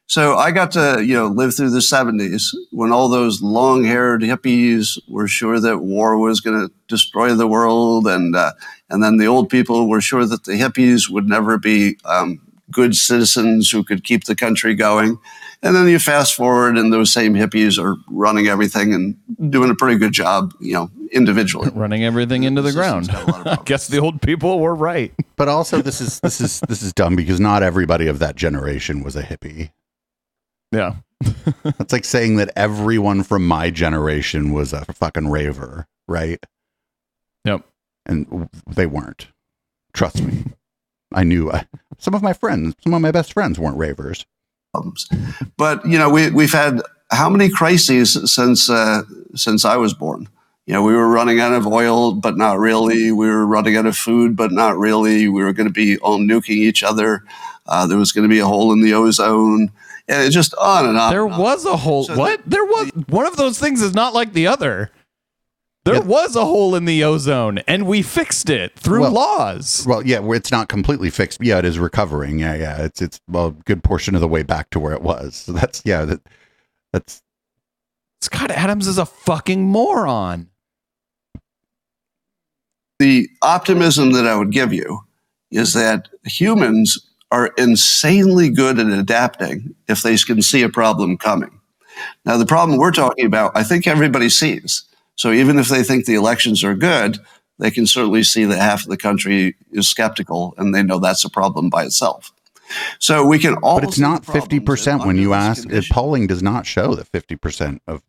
[0.07, 4.99] So I got to you know live through the '70s when all those long-haired hippies
[5.07, 8.51] were sure that war was going to destroy the world, and uh,
[8.89, 12.95] and then the old people were sure that the hippies would never be um, good
[12.95, 15.17] citizens who could keep the country going.
[15.63, 19.75] And then you fast forward, and those same hippies are running everything and doing a
[19.75, 21.69] pretty good job, you know, individually.
[21.75, 23.27] Running everything into the system's ground.
[23.27, 25.13] got a lot of I guess the old people were right.
[25.35, 29.01] But also, this is this is this is dumb because not everybody of that generation
[29.01, 29.71] was a hippie.
[30.71, 30.97] Yeah.
[31.63, 36.43] That's like saying that everyone from my generation was a fucking raver, right?
[37.45, 37.65] Yep.
[38.05, 39.29] And they weren't.
[39.93, 40.43] Trust me.
[41.11, 41.65] I knew I,
[41.97, 44.25] some of my friends, some of my best friends weren't ravers.
[44.71, 45.07] Problems.
[45.57, 49.03] But you know, we we've had how many crises since uh,
[49.35, 50.27] since I was born?
[50.65, 53.11] You know, we were running out of oil, but not really.
[53.11, 55.27] We were running out of food, but not really.
[55.27, 57.23] We were going to be all nuking each other.
[57.65, 59.71] Uh, there was going to be a hole in the ozone,
[60.07, 61.11] and it just on and on.
[61.11, 61.41] There and on.
[61.41, 62.03] was a hole.
[62.03, 62.41] So what?
[62.45, 64.91] there was one of those things is not like the other.
[65.83, 66.01] There Yeah.
[66.01, 69.83] was a hole in the ozone, and we fixed it through Well- laws.
[69.87, 71.39] Well, yeah, it's not completely fixed.
[71.41, 72.37] Yeah, it is recovering.
[72.37, 75.01] Yeah, yeah, it's it's well, a good portion of the way back to where it
[75.01, 75.35] was.
[75.37, 76.21] So that's yeah, that
[76.93, 77.21] that's
[78.21, 80.47] Scott Adams is a fucking moron.
[82.99, 85.03] the optimism that I would give you
[85.49, 86.99] is that humans
[87.31, 91.49] are insanely good at adapting if they can see a problem coming.
[92.25, 94.83] Now, the problem we're talking about, I think everybody sees.
[95.21, 97.19] So even if they think the elections are good,
[97.59, 101.23] they can certainly see that half of the country is skeptical and they know that's
[101.23, 102.31] a problem by itself.
[102.97, 103.79] So we can all.
[103.79, 105.59] but it's not 50% when you ask.
[105.59, 108.01] If condition- polling does not show that fifty percent of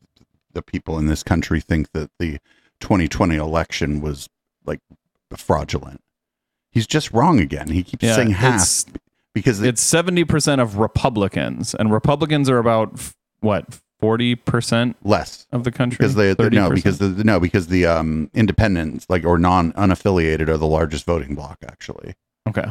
[0.54, 2.38] the people in this country think that the
[2.80, 4.30] 2020 election was
[4.64, 4.80] like
[5.36, 6.00] fraudulent.
[6.70, 7.68] He's just wrong again.
[7.68, 8.84] He keeps Yeah, saying half
[9.34, 13.66] because It's seventy percent of Republicans, and Republicans are about f- what
[14.02, 15.96] forty percent less of the country.
[15.96, 16.74] because they they- no 30%?
[16.74, 21.34] because the no because the um independents like or non unaffiliated are the largest voting
[21.34, 22.14] bloc actually.
[22.48, 22.66] okay,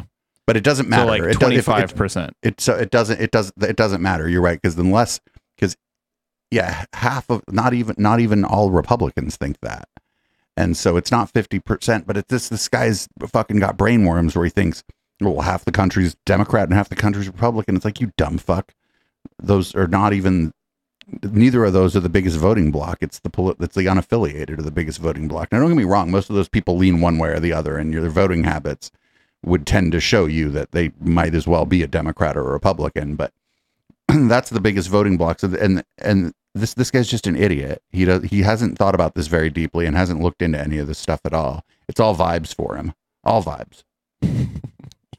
[0.46, 1.02] But it doesn't matter.
[1.22, 2.36] so like twenty five percent.
[2.42, 4.28] it so it doesn't it does it doesn't matter.
[4.28, 5.18] You're right because unless
[5.56, 5.76] because
[6.50, 9.88] yeah half of not even not even all Republicans think that.
[10.54, 14.44] And so it's not 50%, but it's this this guy's fucking got brain worms where
[14.44, 14.84] he thinks,
[15.18, 17.74] well, half the country's Democrat and half the country's Republican.
[17.74, 18.74] It's like, you dumb fuck.
[19.42, 20.52] Those are not even
[21.22, 22.98] neither of those are the biggest voting block.
[23.00, 25.50] It's the poli- it's the unaffiliated are the biggest voting block.
[25.52, 27.76] Now, don't get me wrong; most of those people lean one way or the other,
[27.76, 28.90] and your voting habits
[29.44, 32.52] would tend to show you that they might as well be a Democrat or a
[32.52, 33.16] Republican.
[33.16, 33.32] But
[34.08, 37.82] that's the biggest voting blocks, and and this this guy's just an idiot.
[37.90, 40.86] He does he hasn't thought about this very deeply and hasn't looked into any of
[40.86, 41.64] this stuff at all.
[41.88, 42.94] It's all vibes for him,
[43.24, 43.84] all vibes.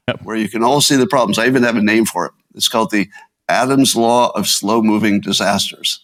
[0.06, 0.20] Yep.
[0.24, 1.38] where you can all see the problems.
[1.38, 2.32] I even have a name for it.
[2.54, 3.08] It's called the
[3.48, 6.00] Adams Law of Slow Moving Disasters.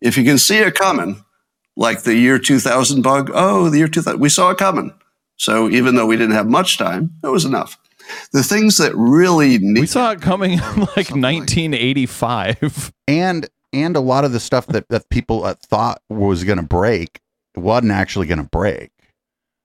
[0.00, 1.24] If you can see it coming,
[1.76, 4.92] like the year 2000 bug, oh, the year 2000, we saw it coming.
[5.36, 7.78] So even though we didn't have much time, it was enough.
[8.32, 12.92] The things that really need We saw it coming in like 1985.
[13.06, 16.64] and and a lot of the stuff that, that people uh, thought was going to
[16.64, 17.20] break
[17.54, 18.90] wasn't actually going to break.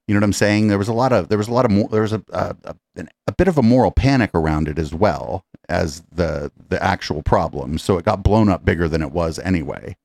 [0.08, 0.68] You know what I'm saying?
[0.68, 2.56] There was a lot of there was a lot of more there was a a,
[2.66, 7.24] a a bit of a moral panic around it as well as the the actual
[7.24, 7.78] problem.
[7.78, 9.96] So it got blown up bigger than it was anyway.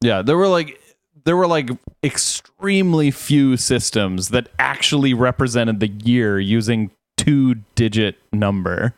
[0.00, 0.80] Yeah, there were like
[1.24, 1.70] there were like
[2.02, 8.94] extremely few systems that actually represented the year using two digit number.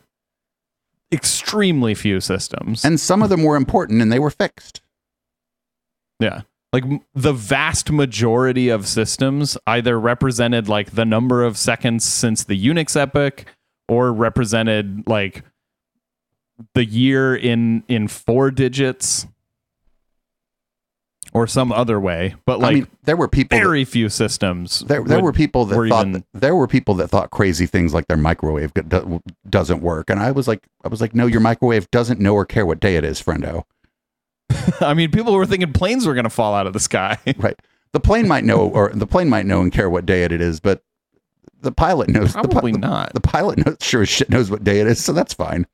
[1.12, 2.84] Extremely few systems.
[2.84, 4.80] And some of them were important and they were fixed.
[6.20, 6.42] Yeah.
[6.72, 12.44] Like m- the vast majority of systems either represented like the number of seconds since
[12.44, 13.44] the Unix epoch
[13.88, 15.42] or represented like
[16.74, 19.26] the year in in four digits
[21.32, 22.34] or some other way.
[22.44, 24.80] But like I mean, there were people that- very few systems.
[24.80, 27.30] there, there would- were people that were thought even- that, there were people that thought
[27.30, 31.14] crazy things like their microwave do, doesn't work and I was like I was like
[31.14, 33.62] no your microwave doesn't know or care what day it is friendo
[34.80, 37.16] I mean, people were thinking planes were going to fall out of the sky.
[37.36, 37.58] right
[37.92, 40.58] the plane might know or the plane might know and care what day it is
[40.60, 40.82] but
[41.62, 43.12] the pilot knows the, Probably the- not.
[43.14, 45.64] the pilot knows sure as shit knows what day it is so that's fine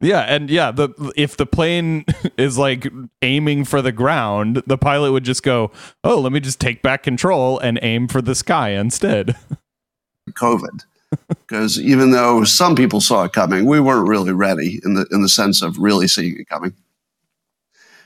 [0.00, 2.06] Yeah, and yeah, the if the plane
[2.38, 2.86] is like
[3.22, 5.70] aiming for the ground, the pilot would just go,
[6.02, 9.36] "Oh, let me just take back control and aim for the sky instead."
[10.30, 10.84] COVID.
[11.28, 15.22] Because even though some people saw it coming, we weren't really ready in the in
[15.22, 16.72] the sense of really seeing it coming.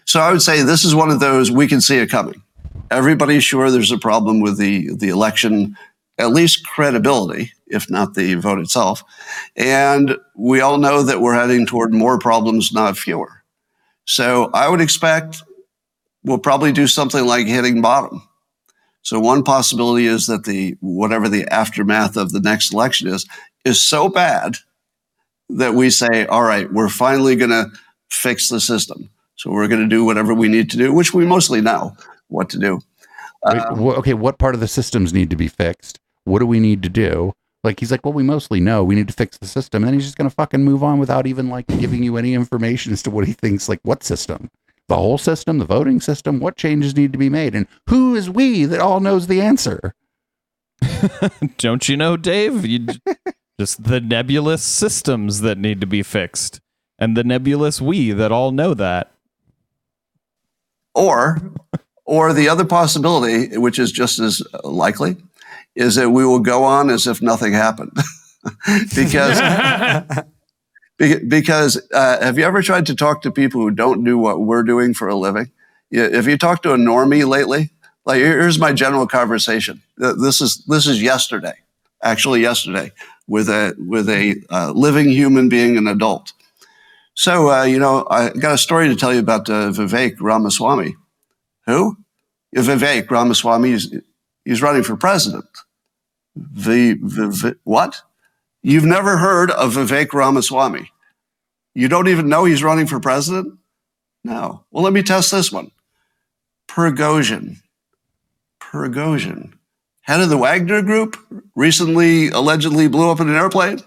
[0.07, 2.43] So I would say this is one of those we can see it coming.
[2.91, 5.77] Everybody's sure there's a problem with the the election,
[6.19, 9.03] at least credibility, if not the vote itself.
[9.57, 13.43] And we all know that we're heading toward more problems, not fewer.
[14.07, 15.43] So I would expect
[16.23, 18.27] we'll probably do something like hitting bottom.
[19.03, 23.27] So one possibility is that the whatever the aftermath of the next election is
[23.65, 24.57] is so bad
[25.51, 27.71] that we say, all right, we're finally going to
[28.11, 29.11] fix the system.
[29.37, 31.97] So we're going to do whatever we need to do, which we mostly know
[32.29, 32.81] what to do.
[33.45, 36.83] Wait, okay what part of the systems need to be fixed what do we need
[36.83, 37.33] to do
[37.65, 38.85] like he's like well we mostly know.
[38.85, 39.83] We need to fix the system.
[39.83, 42.35] And then he's just going to fucking move on without even like giving you any
[42.35, 44.51] information as to what he thinks like what system?
[44.89, 45.59] The whole system?
[45.59, 46.41] The voting system?
[46.41, 47.55] What changes need to be made?
[47.55, 49.95] And who is we that all knows the answer?
[51.59, 52.67] Don't you know, Dave?
[52.67, 52.87] You
[53.61, 56.61] just the nebulous systems that need to be fixed,
[56.99, 59.13] and the nebulous we that all know that.
[60.95, 61.41] Or,
[62.05, 65.17] or the other possibility, which is just as likely,
[65.75, 67.97] is that we will go on as if nothing happened.
[68.95, 69.41] because
[71.29, 74.63] because uh, have you ever tried to talk to people who don't do what we're
[74.63, 75.51] doing for a living?
[75.91, 77.71] If you talked to a normie lately,
[78.05, 79.83] like here's my general conversation.
[79.97, 81.55] This is this is yesterday,
[82.03, 82.93] actually yesterday,
[83.27, 86.33] with a with a uh, living human being, an adult.
[87.15, 90.97] So uh, you know, I got a story to tell you about uh, Vivek Ramaswamy.
[91.67, 91.97] Who?
[92.55, 93.71] Vivek Ramaswamy.
[93.71, 93.95] He's,
[94.45, 95.47] he's running for president.
[96.37, 98.01] V, v, v, what?
[98.63, 100.91] You've never heard of Vivek Ramaswamy.
[101.75, 103.59] You don't even know he's running for president?
[104.25, 104.65] No.
[104.71, 105.71] Well, let me test this one.
[106.69, 107.57] Prigozhin.
[108.61, 109.53] Prigozhin.
[110.03, 111.17] Head of the Wagner Group,
[111.55, 113.81] recently allegedly blew up in an airplane.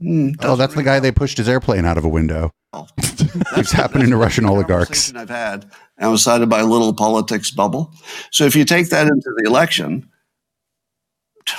[0.00, 2.88] Hmm, oh that's the guy they pushed his airplane out of a window bell.
[3.54, 7.92] keeps happening to russian oligarchs I've had i outside of my little politics bubble.
[8.32, 10.08] So if you take that into the election,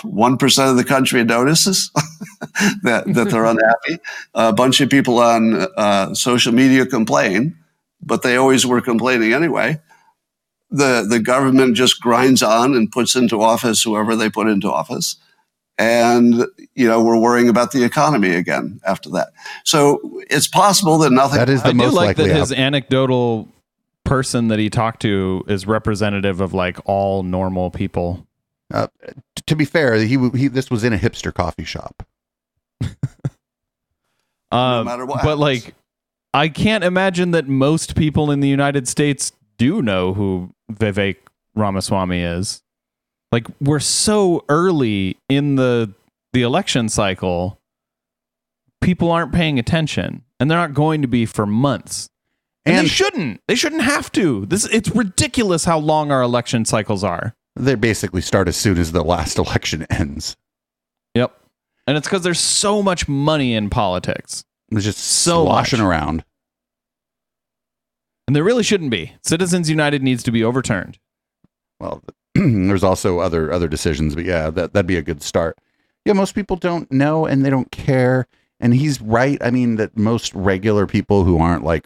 [0.04, 1.92] one percent of the country notices
[2.84, 4.00] that that they're unhappy.
[4.34, 7.58] A bunch of people on uh, social media complain,
[8.02, 9.80] but they always were complaining anyway.
[10.72, 15.18] The the government just grinds on and puts into office whoever they put into office.
[15.78, 19.34] And you know we're worrying about the economy again after that.
[19.66, 21.38] So it's possible that nothing.
[21.38, 23.50] That is the I do most like that likely his anecdotal
[24.06, 28.25] person that he talked to is representative of like all normal people.
[28.74, 28.88] Uh,
[29.36, 32.04] t- to be fair, he, he this was in a hipster coffee shop.
[34.52, 35.66] Um, matter what But happens.
[35.66, 35.76] like,
[36.34, 41.18] I can't imagine that most people in the United States do know who Vivek
[41.56, 42.62] Ramaswamy is.
[43.32, 45.94] Like, we're so early in the
[46.32, 47.60] the election cycle,
[48.82, 52.10] people aren't paying attention, and they're not going to be for months.
[52.66, 53.42] And, they shouldn't.
[53.48, 54.46] They shouldn't have to.
[54.46, 57.36] This it's ridiculous how long our election cycles are.
[57.56, 60.36] They basically start as soon as the last election ends.
[61.14, 61.36] Yep.
[61.88, 64.44] And it's because there's so much money in politics.
[64.72, 65.88] It's just So sloshing much.
[65.88, 66.24] around.
[68.28, 69.14] And there really shouldn't be.
[69.24, 70.98] Citizens United needs to be overturned.
[71.80, 72.04] Well,
[72.36, 75.58] there's also other other decisions, but yeah, that that'd be a good start.
[76.06, 78.28] Yeah, most people don't know and they don't care,
[78.60, 79.38] and he's right.
[79.42, 81.86] I mean, that most regular people who aren't like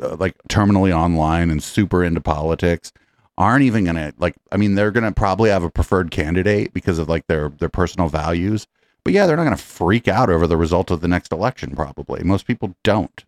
[0.00, 2.92] uh, like terminally online and super into politics
[3.40, 4.36] aren't even gonna like.
[4.52, 8.08] I mean, they're gonna probably have a preferred candidate because of like their their personal
[8.08, 8.66] values.
[9.02, 11.74] But yeah, they're not gonna freak out over the result of the next election.
[11.74, 13.24] Probably most people don't,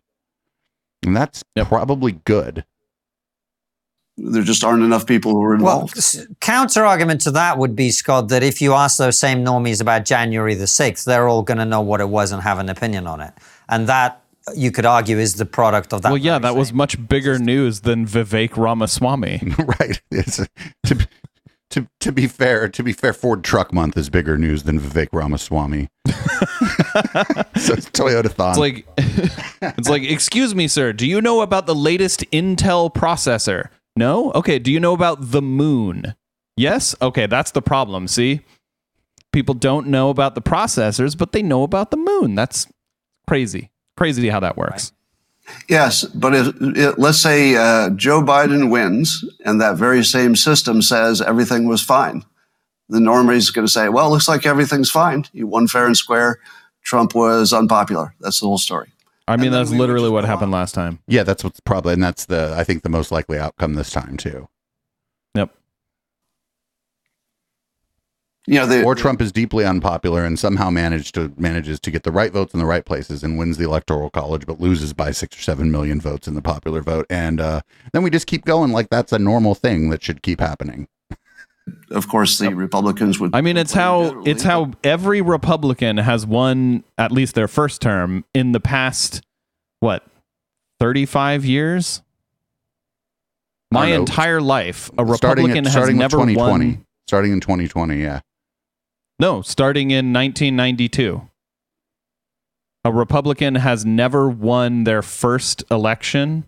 [1.03, 1.67] and that's Yep.
[1.67, 2.63] probably good.
[4.17, 5.95] There just aren't enough people who are involved.
[5.95, 6.39] Well, involved.
[6.39, 10.05] counter argument to that would be, Scott, that if you ask those same normies about
[10.05, 13.07] January the 6th, they're all going to know what it was and have an opinion
[13.07, 13.33] on it.
[13.69, 14.22] And that,
[14.55, 16.09] you could argue, is the product of that.
[16.09, 19.41] well, yeah, that was much bigger news than Vivek Ramaswamy.
[19.79, 20.01] right.
[20.11, 20.37] It's,
[20.85, 21.07] to,
[21.69, 25.09] to to be fair, to be fair, Ford Truck Month is bigger news than Vivek
[25.11, 25.89] Ramaswamy.
[26.07, 26.13] so
[27.73, 28.49] it's Toyotathon.
[28.49, 28.85] It's like,
[29.77, 30.93] it's like, excuse me, sir.
[30.93, 33.69] Do you know about the latest Intel processor?
[33.95, 34.31] No.
[34.33, 34.59] Okay.
[34.59, 36.15] Do you know about the moon?
[36.55, 36.95] Yes.
[37.01, 38.07] Okay, that's the problem.
[38.07, 38.41] See,
[39.31, 42.35] people don't know about the processors, but they know about the moon.
[42.35, 42.67] That's
[43.27, 43.71] crazy.
[43.97, 44.91] Crazy how that works.
[45.69, 50.81] Yes, but if, if let's say uh, Joe Biden wins, and that very same system
[50.81, 52.23] says everything was fine,
[52.89, 55.25] the normie is going to say, "Well, it looks like everything's fine.
[55.33, 56.39] You won fair and square.
[56.83, 58.15] Trump was unpopular.
[58.21, 58.89] That's the whole story."
[59.27, 60.59] I mean, And that's literally what happened on.
[60.59, 60.99] last time.
[61.07, 64.15] yeah, that's what's probably, and that's the I think the most likely outcome this time
[64.17, 64.47] too.
[65.35, 65.49] Yep.
[68.45, 72.03] You know, the, Or Trump is deeply unpopular and somehow managed to manages to get
[72.03, 75.11] the right votes in the right places and wins the electoral college, but loses by
[75.11, 77.05] six or seven million votes in the popular vote.
[77.09, 77.61] And uh,
[77.93, 80.89] then we just keep going like that's a normal thing that should keep happening.
[81.91, 83.33] of course, the Republicans would.
[83.33, 87.81] I mean, it's how literally- it's how every Republican has won at least their first
[87.81, 89.21] term in the past
[89.79, 90.05] what
[90.81, 92.01] 35 years.
[93.71, 93.99] My I don't know.
[94.01, 96.65] entire life, a starting Republican at, starting has never 2020.
[96.65, 96.85] won.
[97.07, 98.19] Starting in 2020, yeah.
[99.19, 101.29] No, starting in 1992.
[102.85, 106.45] A Republican has never won their first election,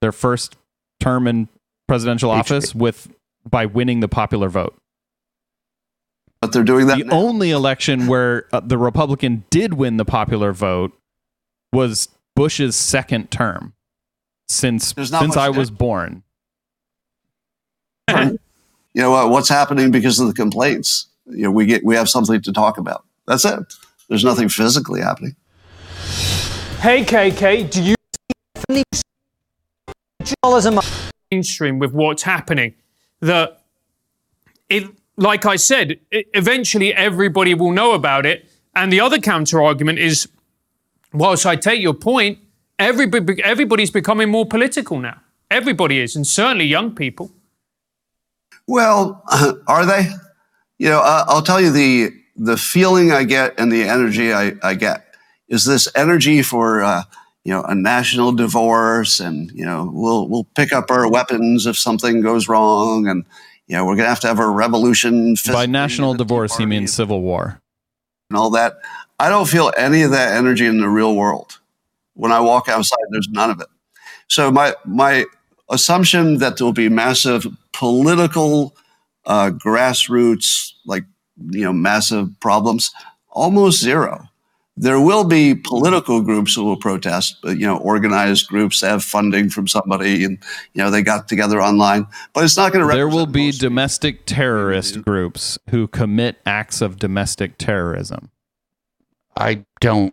[0.00, 0.56] their first
[1.00, 1.48] term in
[1.88, 3.08] presidential office with
[3.48, 4.76] by winning the popular vote.
[6.42, 6.98] but they're doing that.
[6.98, 7.16] the now.
[7.16, 10.92] only election where uh, the Republican did win the popular vote
[11.72, 13.72] was Bush's second term
[14.48, 16.22] since since I was born.
[18.08, 18.38] you
[18.94, 21.06] know what, what's happening because of the complaints.
[21.30, 23.04] You know, we get we have something to talk about.
[23.26, 23.60] That's it.
[24.08, 25.36] There's nothing physically happening.
[26.80, 27.94] Hey, KK, do you
[30.70, 31.10] month.
[31.30, 32.74] mainstream with what's happening
[33.20, 33.62] that
[34.68, 34.84] it
[35.16, 39.98] like i said it, eventually everybody will know about it and the other counter argument
[39.98, 40.28] is
[41.12, 42.38] whilst i take your point
[42.78, 47.30] everybody, everybody's becoming more political now everybody is and certainly young people
[48.66, 49.22] Well,
[49.66, 50.10] are they?
[50.80, 54.54] You know, uh, I'll tell you the the feeling I get and the energy I,
[54.62, 55.04] I get
[55.46, 57.02] is this energy for uh,
[57.44, 61.76] you know a national divorce, and you know we'll we'll pick up our weapons if
[61.76, 63.26] something goes wrong, and
[63.66, 65.34] you know we're gonna have to have a revolution.
[65.52, 67.60] By national in the Tea divorce, he means civil war.
[68.30, 68.78] and all that.
[69.18, 71.60] I don't feel any of that energy in the real world.
[72.14, 73.68] When I walk outside, there's none of it.
[74.28, 75.26] So my my
[75.68, 78.74] assumption that there will be massive political
[79.30, 81.04] uh, grassroots, like
[81.50, 82.90] you know, massive problems,
[83.30, 84.26] almost zero.
[84.76, 89.04] There will be political groups who will protest, but you know, organized groups that have
[89.04, 90.38] funding from somebody, and
[90.74, 92.08] you know, they got together online.
[92.32, 92.92] But it's not going to.
[92.92, 98.30] There will be domestic terrorist groups who commit acts of domestic terrorism.
[99.36, 100.12] I don't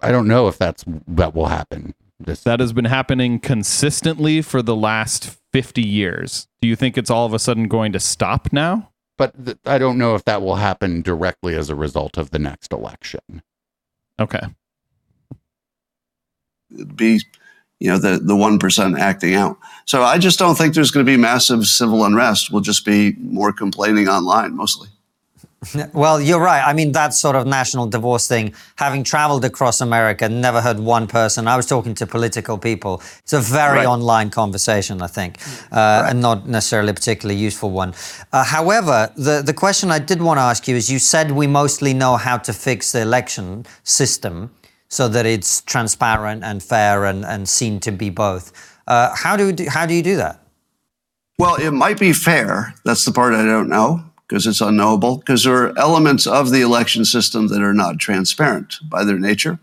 [0.00, 1.94] I don't know if that's that will happen.
[2.18, 6.48] This That has been happening consistently for the last 50 years.
[6.60, 8.90] Do you think it's all of a sudden going to stop now?
[9.16, 12.38] but th- I don't know if that will happen directly as a result of the
[12.38, 13.42] next election.
[14.18, 14.42] Okay.
[16.94, 17.20] be,
[17.80, 19.56] you know, the, the 1% acting out.
[19.86, 22.50] So I just don't think there's going to be massive civil unrest.
[22.50, 24.88] We'll just be more complaining online mostly.
[25.92, 26.62] Well, you're right.
[26.66, 31.06] I mean, that sort of national divorce thing, having traveled across America, never heard one
[31.06, 31.46] person.
[31.48, 33.02] I was talking to political people.
[33.22, 33.86] It's a very Right.
[33.86, 35.38] online conversation, I think,
[35.72, 37.94] uh, and not necessarily a particularly useful one.
[38.32, 41.46] Uh, however, the, the question I did want to ask you is you said we
[41.46, 44.50] mostly know how to fix the election system
[44.88, 48.52] so that it's transparent and fair and, and seen to be both.
[48.86, 50.40] Uh, how, do, we do- how do you do that?
[51.38, 52.74] Well, it might be fair.
[52.84, 55.18] That's the part I don't know because it's unknowable.
[55.18, 59.58] Because there are elements of the election system that are not transparent by their nature.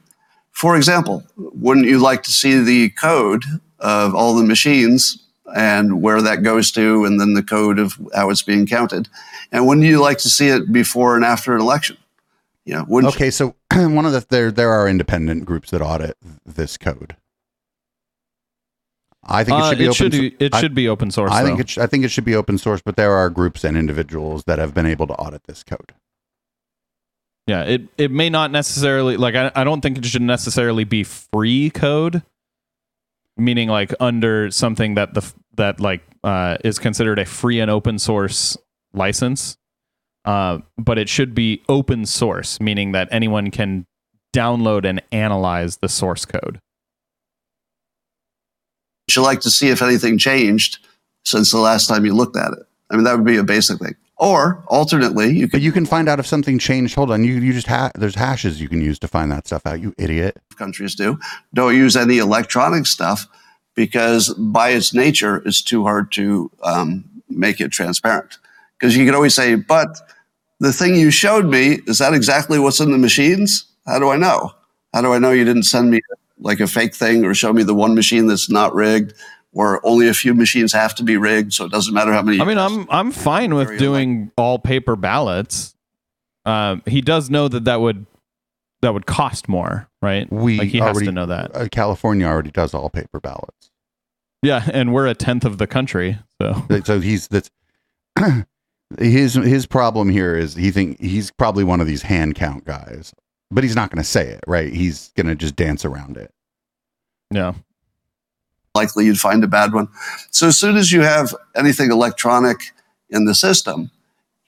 [0.51, 3.43] For example, wouldn't you like to see the code
[3.79, 5.17] of all the machines
[5.55, 9.07] and where that goes to, and then the code of how it's being counted?
[9.51, 11.97] And wouldn't you like to see it before and after an election?
[12.65, 12.75] You
[13.15, 16.15] Okay, so one of the there there are independent groups that audit
[16.45, 17.15] this code.
[19.23, 19.93] I think it Uh, should be it open.
[19.95, 21.31] should be, it I- should be open source.
[21.31, 23.63] I think it sh- I think it should be open source, but there are groups
[23.63, 25.93] and individuals that have been able to audit this code.
[27.47, 31.03] Yeah, it it may not necessarily like I, I don't think it should necessarily be
[31.03, 32.23] free code,
[33.37, 37.99] meaning like under something that the that like uh, is considered a free and open
[37.99, 38.57] source
[38.93, 39.57] license.
[40.23, 43.85] Uh, but it should be open source, meaning that anyone can
[44.35, 46.59] download and analyze the source code.
[49.15, 50.79] You like to see if anything changed
[51.23, 52.59] since the last time you looked at it?
[52.89, 53.95] I mean, that would be a basic thing.
[54.17, 56.93] Or alternately, you But you can find out if something changed.
[56.93, 59.65] Hold on, you you just ha- there's hashes you can use to find that stuff
[59.65, 59.81] out.
[59.81, 60.37] You idiot.
[60.57, 61.17] countries do.
[61.55, 63.27] Don't use any electronic stuff
[63.73, 68.37] because by its nature, it's too hard to um, make it transparent.
[68.77, 69.97] Because you can always say, but
[70.59, 73.65] the thing you showed me, is that exactly what's in the machines?
[73.87, 74.51] How do I know?
[74.93, 76.01] How do I know you didn't send me
[76.41, 79.13] like a fake thing or show me the one machine that's not rigged
[79.53, 82.39] or only a few machines have to be rigged so it doesn't matter how many
[82.41, 82.57] I mean.
[82.57, 85.75] I'm I'm fine with Very doing all paper ballots.
[86.45, 88.05] Um, he does know that that would
[88.81, 90.31] that would cost more, right?
[90.31, 91.55] We like he has already- to know that.
[91.55, 93.69] Uh, California already does all paper ballots.
[94.41, 97.51] Yeah, and we're a tenth of the country, so So he's that's
[98.99, 103.13] his his problem here is he think he's probably one of these hand count guys,
[103.51, 104.71] but he's not going to say it, right?
[104.73, 106.31] He's going to just dance around it.
[107.31, 107.53] yeah.
[108.73, 109.87] likely you'd find a bad one.
[110.31, 112.71] So as soon as you have anything electronic
[113.09, 113.91] in the system,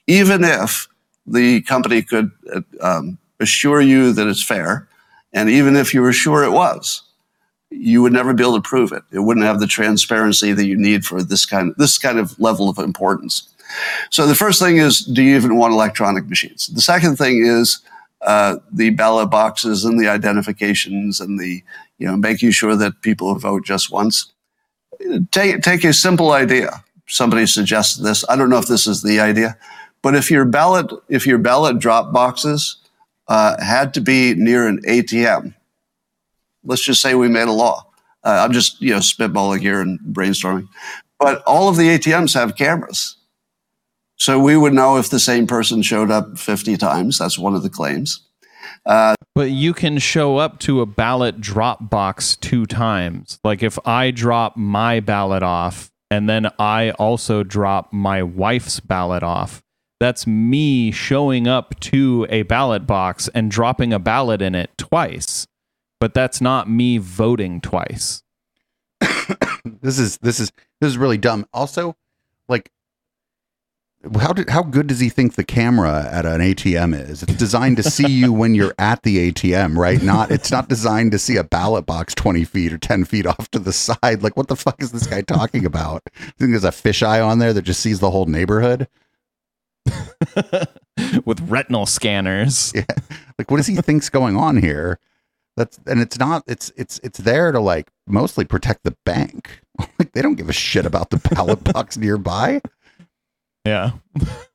[0.06, 0.88] even if
[1.26, 4.88] the company could uh, um, assure you that it's fair,
[5.32, 7.02] and even if you were sure it was,
[7.70, 9.02] you would never be able to prove it.
[9.10, 12.38] It wouldn't have the transparency that you need for this kind of, this kind of
[12.38, 13.48] level of importance.
[14.10, 16.68] So the first thing is, do you even want electronic machines?
[16.68, 17.80] The second thing is
[18.24, 21.62] uh, the ballot boxes and the identifications and the
[21.98, 24.32] you know making sure that people vote just once.
[25.30, 26.82] Take take a simple idea.
[27.06, 28.24] Somebody suggested this.
[28.28, 29.56] I don't know if this is the idea,
[30.02, 32.76] but if your ballot if your ballot drop boxes
[33.28, 35.54] uh, had to be near an ATM,
[36.64, 37.86] let's just say we made a law.
[38.24, 40.66] Uh, I'm just you know spitballing here and brainstorming,
[41.18, 43.16] but all of the ATMs have cameras.
[44.16, 47.18] So we would know if the same person showed up 50 times.
[47.18, 48.20] That's one of the claims.
[48.84, 53.38] But you can show up to a ballot drop box two times.
[53.42, 59.22] Like if I drop my ballot off and then I also drop my wife's ballot
[59.22, 59.62] off,
[59.98, 65.46] that's me showing up to a ballot box and dropping a ballot in it twice.
[65.98, 68.22] But that's not me voting twice.
[69.80, 71.46] This is this is this is really dumb.
[71.54, 71.96] Also,
[72.48, 72.70] like
[74.20, 77.22] how did how good does he think the camera at an ATM is?
[77.22, 80.02] It's designed to see you when you're at the ATM, right?
[80.02, 83.50] Not it's not designed to see a ballot box twenty feet or ten feet off
[83.52, 84.22] to the side.
[84.22, 86.02] Like what the fuck is this guy talking about?
[86.20, 88.88] You think there's a fisheye on there that just sees the whole neighborhood?
[91.24, 92.72] With retinal scanners.
[92.84, 92.84] Yeah.
[93.38, 94.98] Like what does he think's going on here?
[95.56, 99.60] That's and it's not it's it's it's there to like mostly protect the bank.
[99.98, 102.60] Like they don't give a shit about the ballot box nearby.
[103.64, 103.92] Yeah.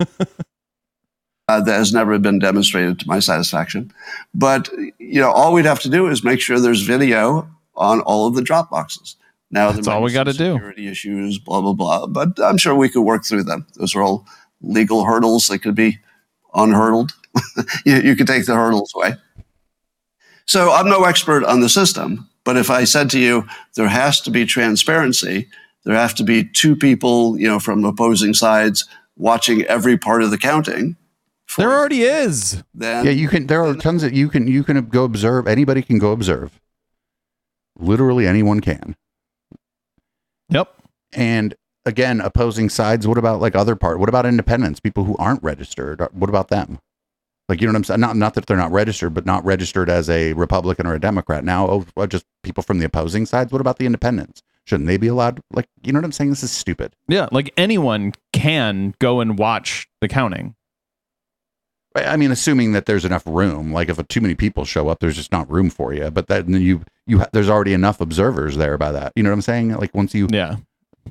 [1.47, 3.91] uh, that has never been demonstrated to my satisfaction.
[4.33, 4.69] But
[4.99, 8.35] you know, all we'd have to do is make sure there's video on all of
[8.35, 9.15] the drop boxes.
[9.51, 10.53] Now, That's all we gotta do.
[10.53, 12.05] Security issues, blah blah blah.
[12.05, 13.65] But I'm sure we could work through them.
[13.75, 14.27] Those are all
[14.61, 15.97] legal hurdles that could be
[16.53, 17.13] unhurdled.
[17.85, 19.15] you, you could take the hurdles away.
[20.45, 24.21] So I'm no expert on the system, but if I said to you there has
[24.21, 25.47] to be transparency,
[25.85, 28.85] there have to be two people, you know, from opposing sides
[29.19, 30.95] watching every part of the counting.
[31.57, 32.63] There already is.
[32.73, 33.47] then Yeah, you can.
[33.47, 35.47] There are tons of you can you can go observe.
[35.47, 36.59] Anybody can go observe.
[37.77, 38.95] Literally anyone can.
[40.49, 40.73] Yep.
[41.13, 41.55] And
[41.85, 43.07] again, opposing sides.
[43.07, 43.99] What about like other part?
[43.99, 44.79] What about independents?
[44.79, 46.01] People who aren't registered.
[46.01, 46.79] Uh, what about them?
[47.47, 47.99] Like you know what I'm saying?
[47.99, 51.43] Not not that they're not registered, but not registered as a Republican or a Democrat.
[51.43, 53.51] Now, oh, well, just people from the opposing sides.
[53.51, 54.43] What about the independents?
[54.65, 55.41] Shouldn't they be allowed?
[55.51, 56.29] Like you know what I'm saying?
[56.29, 56.93] This is stupid.
[57.07, 60.55] Yeah, like anyone can go and watch the counting.
[61.95, 63.73] I mean, assuming that there's enough room.
[63.73, 66.09] Like if too many people show up, there's just not room for you.
[66.11, 69.11] But that then you you ha- there's already enough observers there by that.
[69.15, 69.73] You know what I'm saying?
[69.75, 70.57] Like once you Yeah.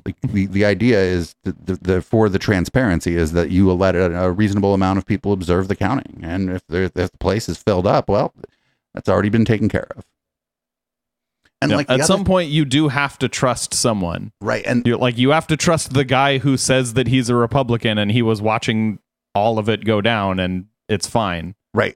[0.05, 3.77] like the, the idea is the, the, the for the transparency is that you will
[3.77, 7.09] let a, a reasonable amount of people observe the counting, and if there, if the
[7.19, 8.33] place is filled up, well,
[8.93, 10.05] that's already been taken care of.
[11.61, 14.31] And like At other- some point, you do have to trust someone.
[14.41, 14.63] right?
[14.65, 17.97] And You're like you have to trust the guy who says that he's a Republican
[17.97, 18.99] and he was watching
[19.35, 21.55] all of it go down and it's fine.
[21.73, 21.95] right,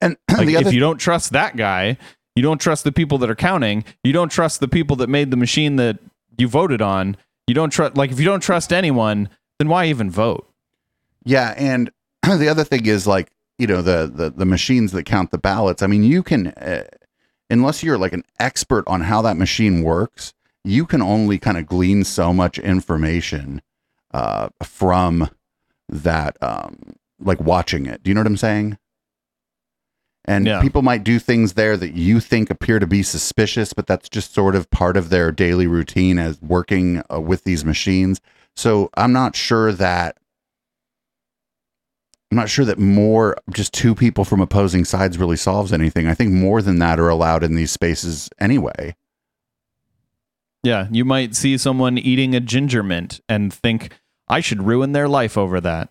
[0.00, 1.96] and Like if you don't trust that guy,
[2.34, 3.84] you don't trust the people that are counting.
[4.02, 5.98] You don't trust the people that made the machine that
[6.38, 7.16] you voted on.
[7.46, 9.28] You don't trust like if you don't trust anyone,
[9.58, 10.48] then why even vote?
[11.24, 11.90] Yeah, and
[12.38, 13.28] the other thing is like
[13.58, 15.82] you know the the the machines that count the ballots.
[15.82, 16.84] I mean, you can uh,
[17.52, 20.32] unless you're like an expert on how that machine works,
[20.64, 23.60] you can only kind of glean so much information
[24.14, 25.28] uh, from
[25.88, 28.02] that, um, like watching it.
[28.02, 28.78] Do you know what I'm saying?
[30.24, 30.60] And Yeah.
[30.60, 34.32] people might do things there that you think appear to be suspicious, but that's just
[34.32, 38.20] sort of part of their daily routine as working uh, with these machines.
[38.54, 40.16] So I'm not sure that
[42.32, 46.06] I'm not sure that more just two people from opposing sides really solves anything.
[46.06, 48.96] I think more than that are allowed in these spaces anyway.
[50.62, 53.90] Yeah, you might see someone eating a ginger mint and think
[54.28, 55.90] I should ruin their life over that.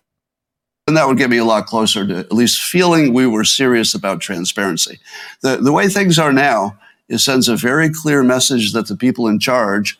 [0.88, 3.94] And that would get me a lot closer to at least feeling we were serious
[3.94, 4.98] about transparency.
[5.42, 6.76] The, the way things are now,
[7.08, 9.96] it sends a very clear message that the people in charge,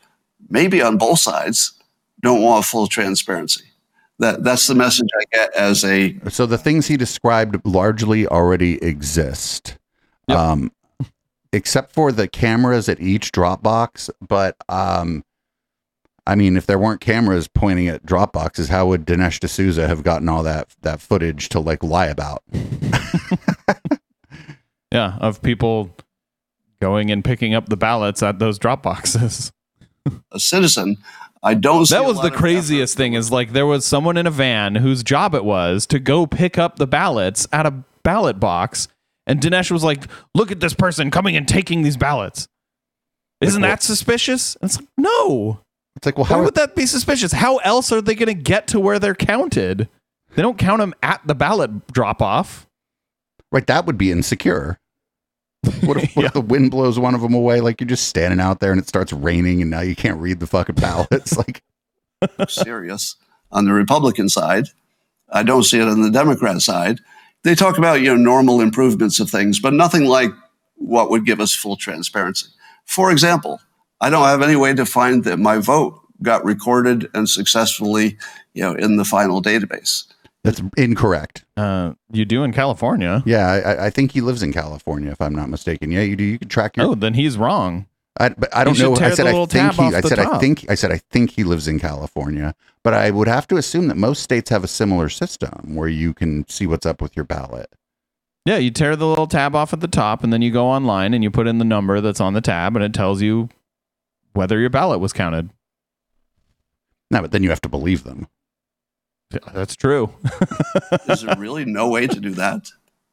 [0.51, 1.71] maybe on both sides,
[2.21, 3.67] don't want full transparency.
[4.23, 8.83] That, that's the message I get as a So the things he described largely already
[8.83, 9.77] exist.
[10.29, 10.39] Yep.
[10.39, 10.73] Um
[11.53, 15.25] except for the cameras at each Dropbox, but um
[16.27, 20.29] I mean, if there weren't cameras pointing at Dropboxes, how would Dinesh D'Souza have gotten
[20.29, 22.43] all that that footage to like lie about?
[24.93, 25.97] Yeah, of people
[26.81, 29.51] going and picking up the ballots at those drop boxes.
[30.31, 30.99] a citizen.
[31.43, 34.77] I don't that was the craziest thing is like there was someone in a van
[34.77, 38.87] whose job it was to go pick up the ballots at a ballot box
[39.27, 40.05] and Dinesh was like,
[40.35, 42.49] "Look at this person coming and taking these ballots."
[43.41, 44.57] Isn't Like, that suspicious?
[44.57, 45.61] And it's like, "No.
[45.97, 47.33] It's like, well, Why how would that be suspicious?
[47.33, 49.89] How else are they going to get to where they're counted?
[50.35, 52.67] They don't count them at the ballot drop off.
[53.53, 53.67] right?
[53.67, 54.79] That would be insecure.
[55.83, 57.61] What if, what if the wind blows one of them away?
[57.61, 60.41] Like you're just standing out there and it starts raining and now you can't read
[60.41, 61.37] the fucking ballots.
[61.37, 61.63] like,
[62.49, 63.17] serious
[63.51, 64.67] on the Republican side.
[65.31, 66.99] I don't see it on the Democrat side.
[67.45, 70.31] They talk about you know normal improvements of things, but nothing like
[70.77, 72.49] what would give us full transparency.
[72.85, 73.61] For example,
[74.01, 78.17] I don't have any way to find that my vote got recorded and successfully
[78.55, 80.05] you know in the final database.
[80.45, 81.45] That's incorrect.
[81.57, 83.23] Uh, you do in California.
[83.27, 85.91] Yeah, I, I- think he lives in California, if I'm not mistaken.
[85.91, 86.25] Yeah, you do.
[86.25, 86.87] You can track your.
[86.87, 87.87] Oh, then he's wrong.
[88.19, 88.95] I, but I don't know.
[88.95, 89.95] I said I think he.
[89.95, 90.67] I said I think.
[90.71, 92.55] I said I think he lives in California.
[92.83, 96.13] But I would have to assume that most states have a similar system where you
[96.13, 97.73] can see what's up with your ballot.
[98.45, 101.15] Yeah, you tear the little tab off at the top, and then you go online
[101.15, 103.49] and you put in the number that's on the tab, and it tells you
[104.35, 105.51] whether your ballot was counted.
[107.11, 108.27] No, but then you have to believe them.
[109.33, 110.13] Yeah, that's true.
[111.09, 112.71] Is there really no way to do that,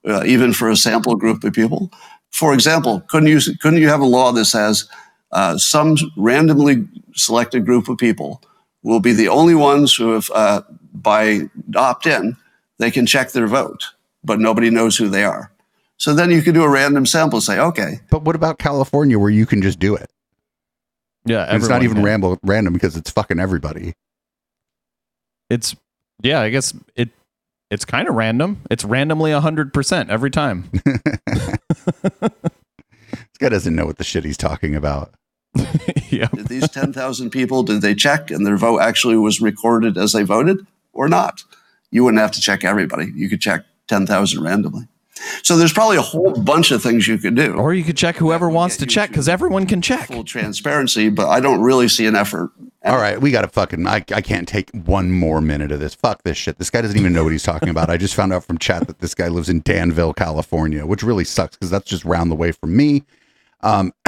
[0.08, 1.92] uh, even for a sample group of people?
[2.32, 4.90] For example, couldn't you couldn't you have a law that says
[5.32, 8.42] uh, some randomly selected group of people
[8.84, 10.62] will be the only ones who have, uh,
[10.94, 11.42] by
[11.76, 12.36] opt in,
[12.78, 13.84] they can check their vote,
[14.24, 15.52] but nobody knows who they are.
[15.98, 19.30] So then you could do a random sample, say, okay, But what about California, where
[19.30, 20.10] you can just do it?
[21.26, 23.94] Yeah, it's not even ramble, random because it's fucking everybody.
[25.50, 25.76] It's
[26.22, 27.10] yeah, I guess it
[27.70, 28.62] it's kind of random.
[28.70, 30.70] It's randomly hundred percent every time.
[33.12, 35.14] This guy doesn't know what the shit he's talking about.
[36.10, 40.12] yeah, did these 10,000 people, did they check and their vote actually was recorded as
[40.12, 41.44] they voted or not?
[41.90, 43.12] You wouldn't have to check everybody.
[43.16, 44.88] You could check 10,000 randomly.
[45.44, 47.54] So there's probably a whole bunch of things you could do.
[47.54, 50.08] or you could check whoever wants to check because everyone can check.
[50.08, 52.52] full transparency, but I don't really see an effort.
[52.86, 53.86] All right, we got to fucking.
[53.88, 55.94] I, I can't take one more minute of this.
[55.94, 56.58] Fuck this shit.
[56.60, 57.90] This guy doesn't even know what he's talking about.
[57.90, 61.26] I just found out from chat that this guy lives in Danville, California, which really
[61.26, 63.04] sucks because that's just round the way from me.
[63.62, 63.92] Um,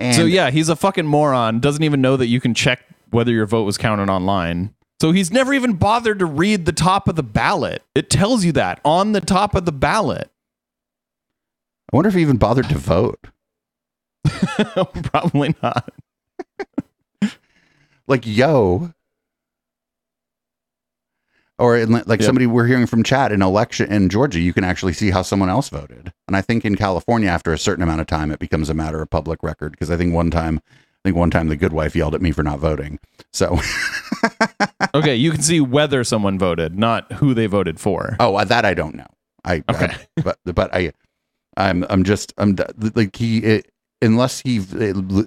[0.00, 1.60] And so yeah, he's a fucking moron.
[1.60, 4.74] Doesn't even know that you can check whether your vote was counted online.
[5.00, 7.82] So he's never even bothered to read the top of the ballot.
[7.94, 10.30] It tells you that on the top of the ballot.
[11.92, 13.20] I wonder if he even bothered to vote.
[15.04, 15.92] Probably not.
[18.10, 18.92] Like, yo.
[21.60, 22.22] Or in, like Yep.
[22.22, 25.48] somebody we're hearing from chat in election in Georgia, you can actually see how someone
[25.50, 26.12] else voted.
[26.26, 29.00] And I think in California, after a certain amount of time, it becomes a matter
[29.00, 29.72] of public record.
[29.72, 32.32] Because I think one time, I think one time the good wife yelled at me
[32.32, 32.98] for not voting.
[33.32, 33.60] So,
[34.94, 38.16] Okay, you can see whether someone voted, not who they voted for.
[38.18, 39.06] oh, uh, that I don't know.
[39.44, 39.84] I, Okay.
[40.16, 40.92] I- but but I,
[41.56, 42.56] I'm I'm just I'm
[42.94, 43.70] like he it,
[44.02, 44.56] unless he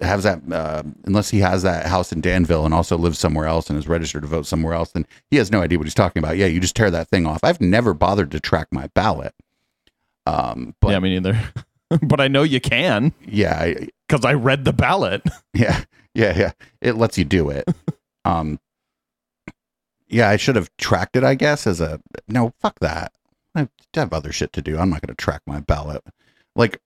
[0.01, 3.69] has that uh, unless he has that house in Danville and also lives somewhere else
[3.69, 6.21] and is registered to vote somewhere else, then he has no idea what he's talking
[6.21, 6.37] about.
[6.37, 7.43] Yeah, you just tear that thing off.
[7.43, 9.33] I've never bothered to track my ballot.
[10.25, 11.39] Um, but yeah, me neither.
[12.01, 15.21] but I know you can yeah, I, because I read the ballot.
[15.53, 15.83] yeah,
[16.13, 16.51] yeah, yeah.
[16.81, 17.67] It lets you do it.
[18.25, 18.59] um,
[20.07, 21.23] yeah, I should have tracked it.
[21.23, 22.53] I guess as a no.
[22.59, 23.13] Fuck that.
[23.55, 24.79] I have other shit to do.
[24.79, 26.03] I'm not going to track my ballot.
[26.55, 26.81] Like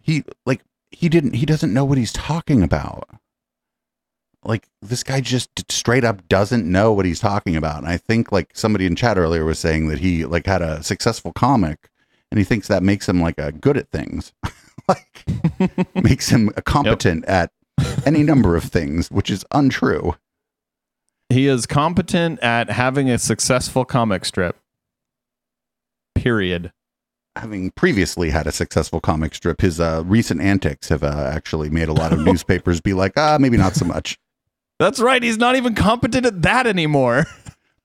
[0.00, 1.34] he, like he didn't.
[1.34, 3.08] He doesn't know what he's talking about.
[4.44, 7.78] Like this guy just straight up doesn't know what he's talking about.
[7.78, 10.82] And I think like somebody in chat earlier was saying that he like had a
[10.82, 11.90] successful comic,
[12.30, 14.32] and he thinks that makes him like a good at things.
[14.88, 15.24] like
[15.94, 17.50] makes him a competent at
[18.06, 20.14] any number of things, which is untrue.
[21.28, 24.56] He is competent at having a successful comic strip.
[26.14, 26.72] Period.
[27.38, 31.88] Having previously had a successful comic strip, his uh, recent antics have uh, actually made
[31.88, 34.18] a lot of newspapers be like, ah, maybe not so much.
[34.78, 35.22] That's right.
[35.22, 37.26] He's not even competent at that anymore.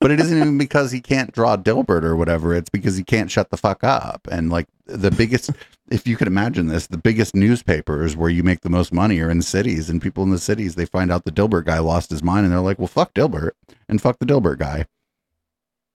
[0.03, 2.53] But it isn't even because he can't draw Dilbert or whatever.
[2.53, 4.27] It's because he can't shut the fuck up.
[4.29, 5.49] And like the biggest,
[5.89, 9.29] if you could imagine this, the biggest newspapers where you make the most money are
[9.29, 9.89] in cities.
[9.89, 12.51] And people in the cities, they find out the Dilbert guy lost his mind and
[12.51, 13.51] they're like, well, fuck Dilbert
[13.87, 14.87] and fuck the Dilbert guy.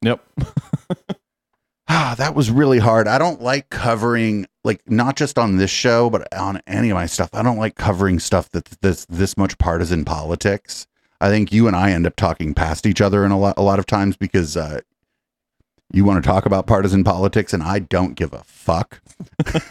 [0.01, 0.25] Yep.
[1.89, 3.09] Ah, that was really hard.
[3.09, 7.07] I don't like covering like not just on this show, but on any of my
[7.07, 7.31] stuff.
[7.33, 10.87] I don't like covering stuff that's this this much partisan politics.
[11.21, 13.63] I think you and I end up talking past each other in a lot a
[13.63, 14.81] lot of times because uh,
[15.93, 19.01] you want to talk about partisan politics and I don't give a fuck.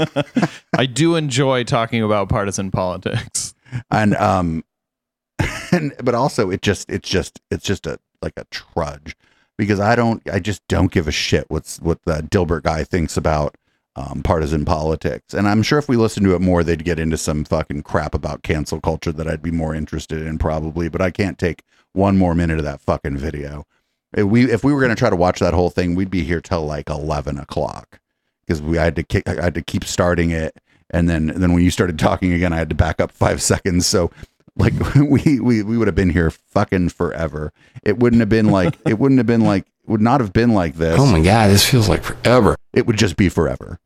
[0.77, 3.53] I do enjoy talking about partisan politics.
[3.91, 4.63] And um
[5.71, 9.15] and but also it just it's just it's just a like a trudge
[9.57, 13.17] because I don't I just don't give a shit what's what the Dilbert guy thinks
[13.17, 13.55] about
[13.97, 15.33] um, partisan politics.
[15.33, 18.13] And I'm sure if we listened to it more, they'd get into some fucking crap
[18.13, 20.87] about cancel culture that I'd be more interested in probably.
[20.87, 21.63] But I can't take
[21.93, 23.65] one more minute of that fucking video.
[24.15, 26.41] If we if we were gonna try to watch that whole thing, we'd be here
[26.41, 27.99] till like eleven o'clock
[28.45, 30.55] because we I had to kick, I had to keep starting it,
[30.91, 33.87] and then then when you started talking again, I had to back up five seconds.
[33.87, 34.11] So
[34.57, 37.53] like we we we would have been here fucking forever.
[37.83, 40.75] It wouldn't have been like it wouldn't have been like would not have been like
[40.75, 40.99] this.
[40.99, 42.55] Oh my god, this feels like forever.
[42.73, 43.79] It would just be forever.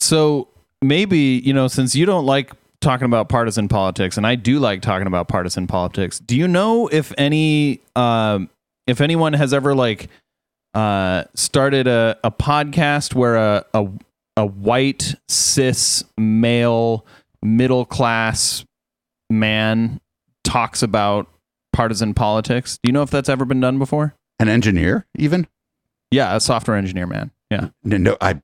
[0.00, 0.48] So
[0.82, 4.82] maybe, you know, since you don't like talking about partisan politics and I do like
[4.82, 8.50] talking about partisan politics, do you know if any um
[8.86, 10.08] if anyone has ever like
[10.74, 13.88] uh started a, a podcast where a, a
[14.36, 17.06] a white cis male
[17.42, 18.64] middle class
[19.30, 20.00] man
[20.44, 21.26] talks about
[21.72, 22.78] partisan politics?
[22.82, 24.14] Do you know if that's ever been done before?
[24.38, 25.46] An engineer, even
[26.10, 27.30] Yeah, a software engineer man.
[27.50, 27.68] Yeah.
[27.82, 28.40] no, no I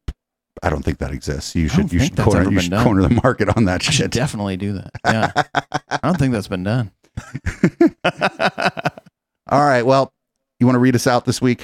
[0.63, 1.55] I don't think that exists.
[1.55, 2.85] You should you should corner you should done.
[2.85, 4.11] corner the market on that I shit.
[4.11, 4.91] definitely do that.
[5.05, 5.33] Yeah.
[5.89, 6.91] I don't think that's been done.
[9.49, 9.83] All right.
[9.85, 10.13] Well,
[10.59, 11.63] you want to read us out this week?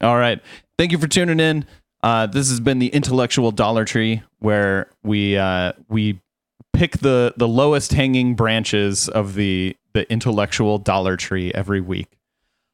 [0.00, 0.40] All right.
[0.78, 1.66] Thank you for tuning in.
[2.02, 6.20] Uh, this has been the intellectual Dollar Tree, where we uh, we
[6.72, 12.16] pick the the lowest hanging branches of the the intellectual Dollar Tree every week.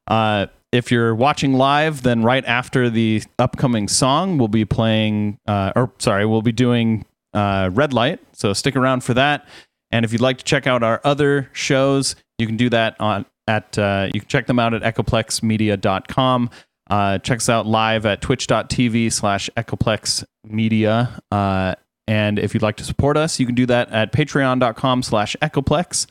[0.06, 5.72] Uh, if you're watching live, then right after the upcoming song, we'll be playing, uh,
[5.76, 8.18] or sorry, we'll be doing uh, Red Light.
[8.32, 9.46] So stick around for that.
[9.92, 13.24] And if you'd like to check out our other shows, you can do that on
[13.46, 16.50] at uh, you can check them out at echoplexmedia.com.
[16.90, 21.20] Uh, check us out live at twitch.tv slash echoplexmedia.
[21.30, 21.74] Uh,
[22.06, 26.06] and if you'd like to support us, you can do that at patreon.com slash echoplex.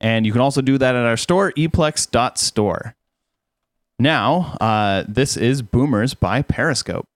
[0.00, 2.96] And you can also do that at our store, eplex.store.
[3.98, 7.06] Now, uh, this is Boomers by Periscope.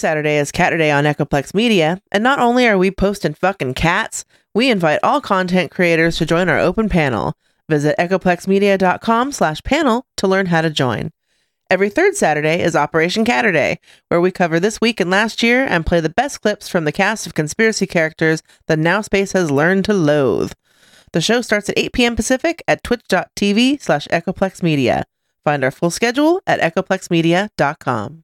[0.00, 4.24] Saturday is Cat Day on Echoplex Media, and not only are we posting fucking cats,
[4.54, 7.36] we invite all content creators to join our open panel.
[7.68, 11.10] Visit echoplexmedia.com slash panel to learn how to join.
[11.70, 13.76] Every third Saturday is Operation Catterday,
[14.08, 16.92] where we cover this week and last year and play the best clips from the
[16.92, 20.52] cast of conspiracy characters that Now Space has learned to loathe.
[21.12, 22.16] The show starts at 8 p.m.
[22.16, 25.04] Pacific at twitch.tv slash echoplexmedia.
[25.44, 28.18] Find our full schedule at echoplexmedia.com.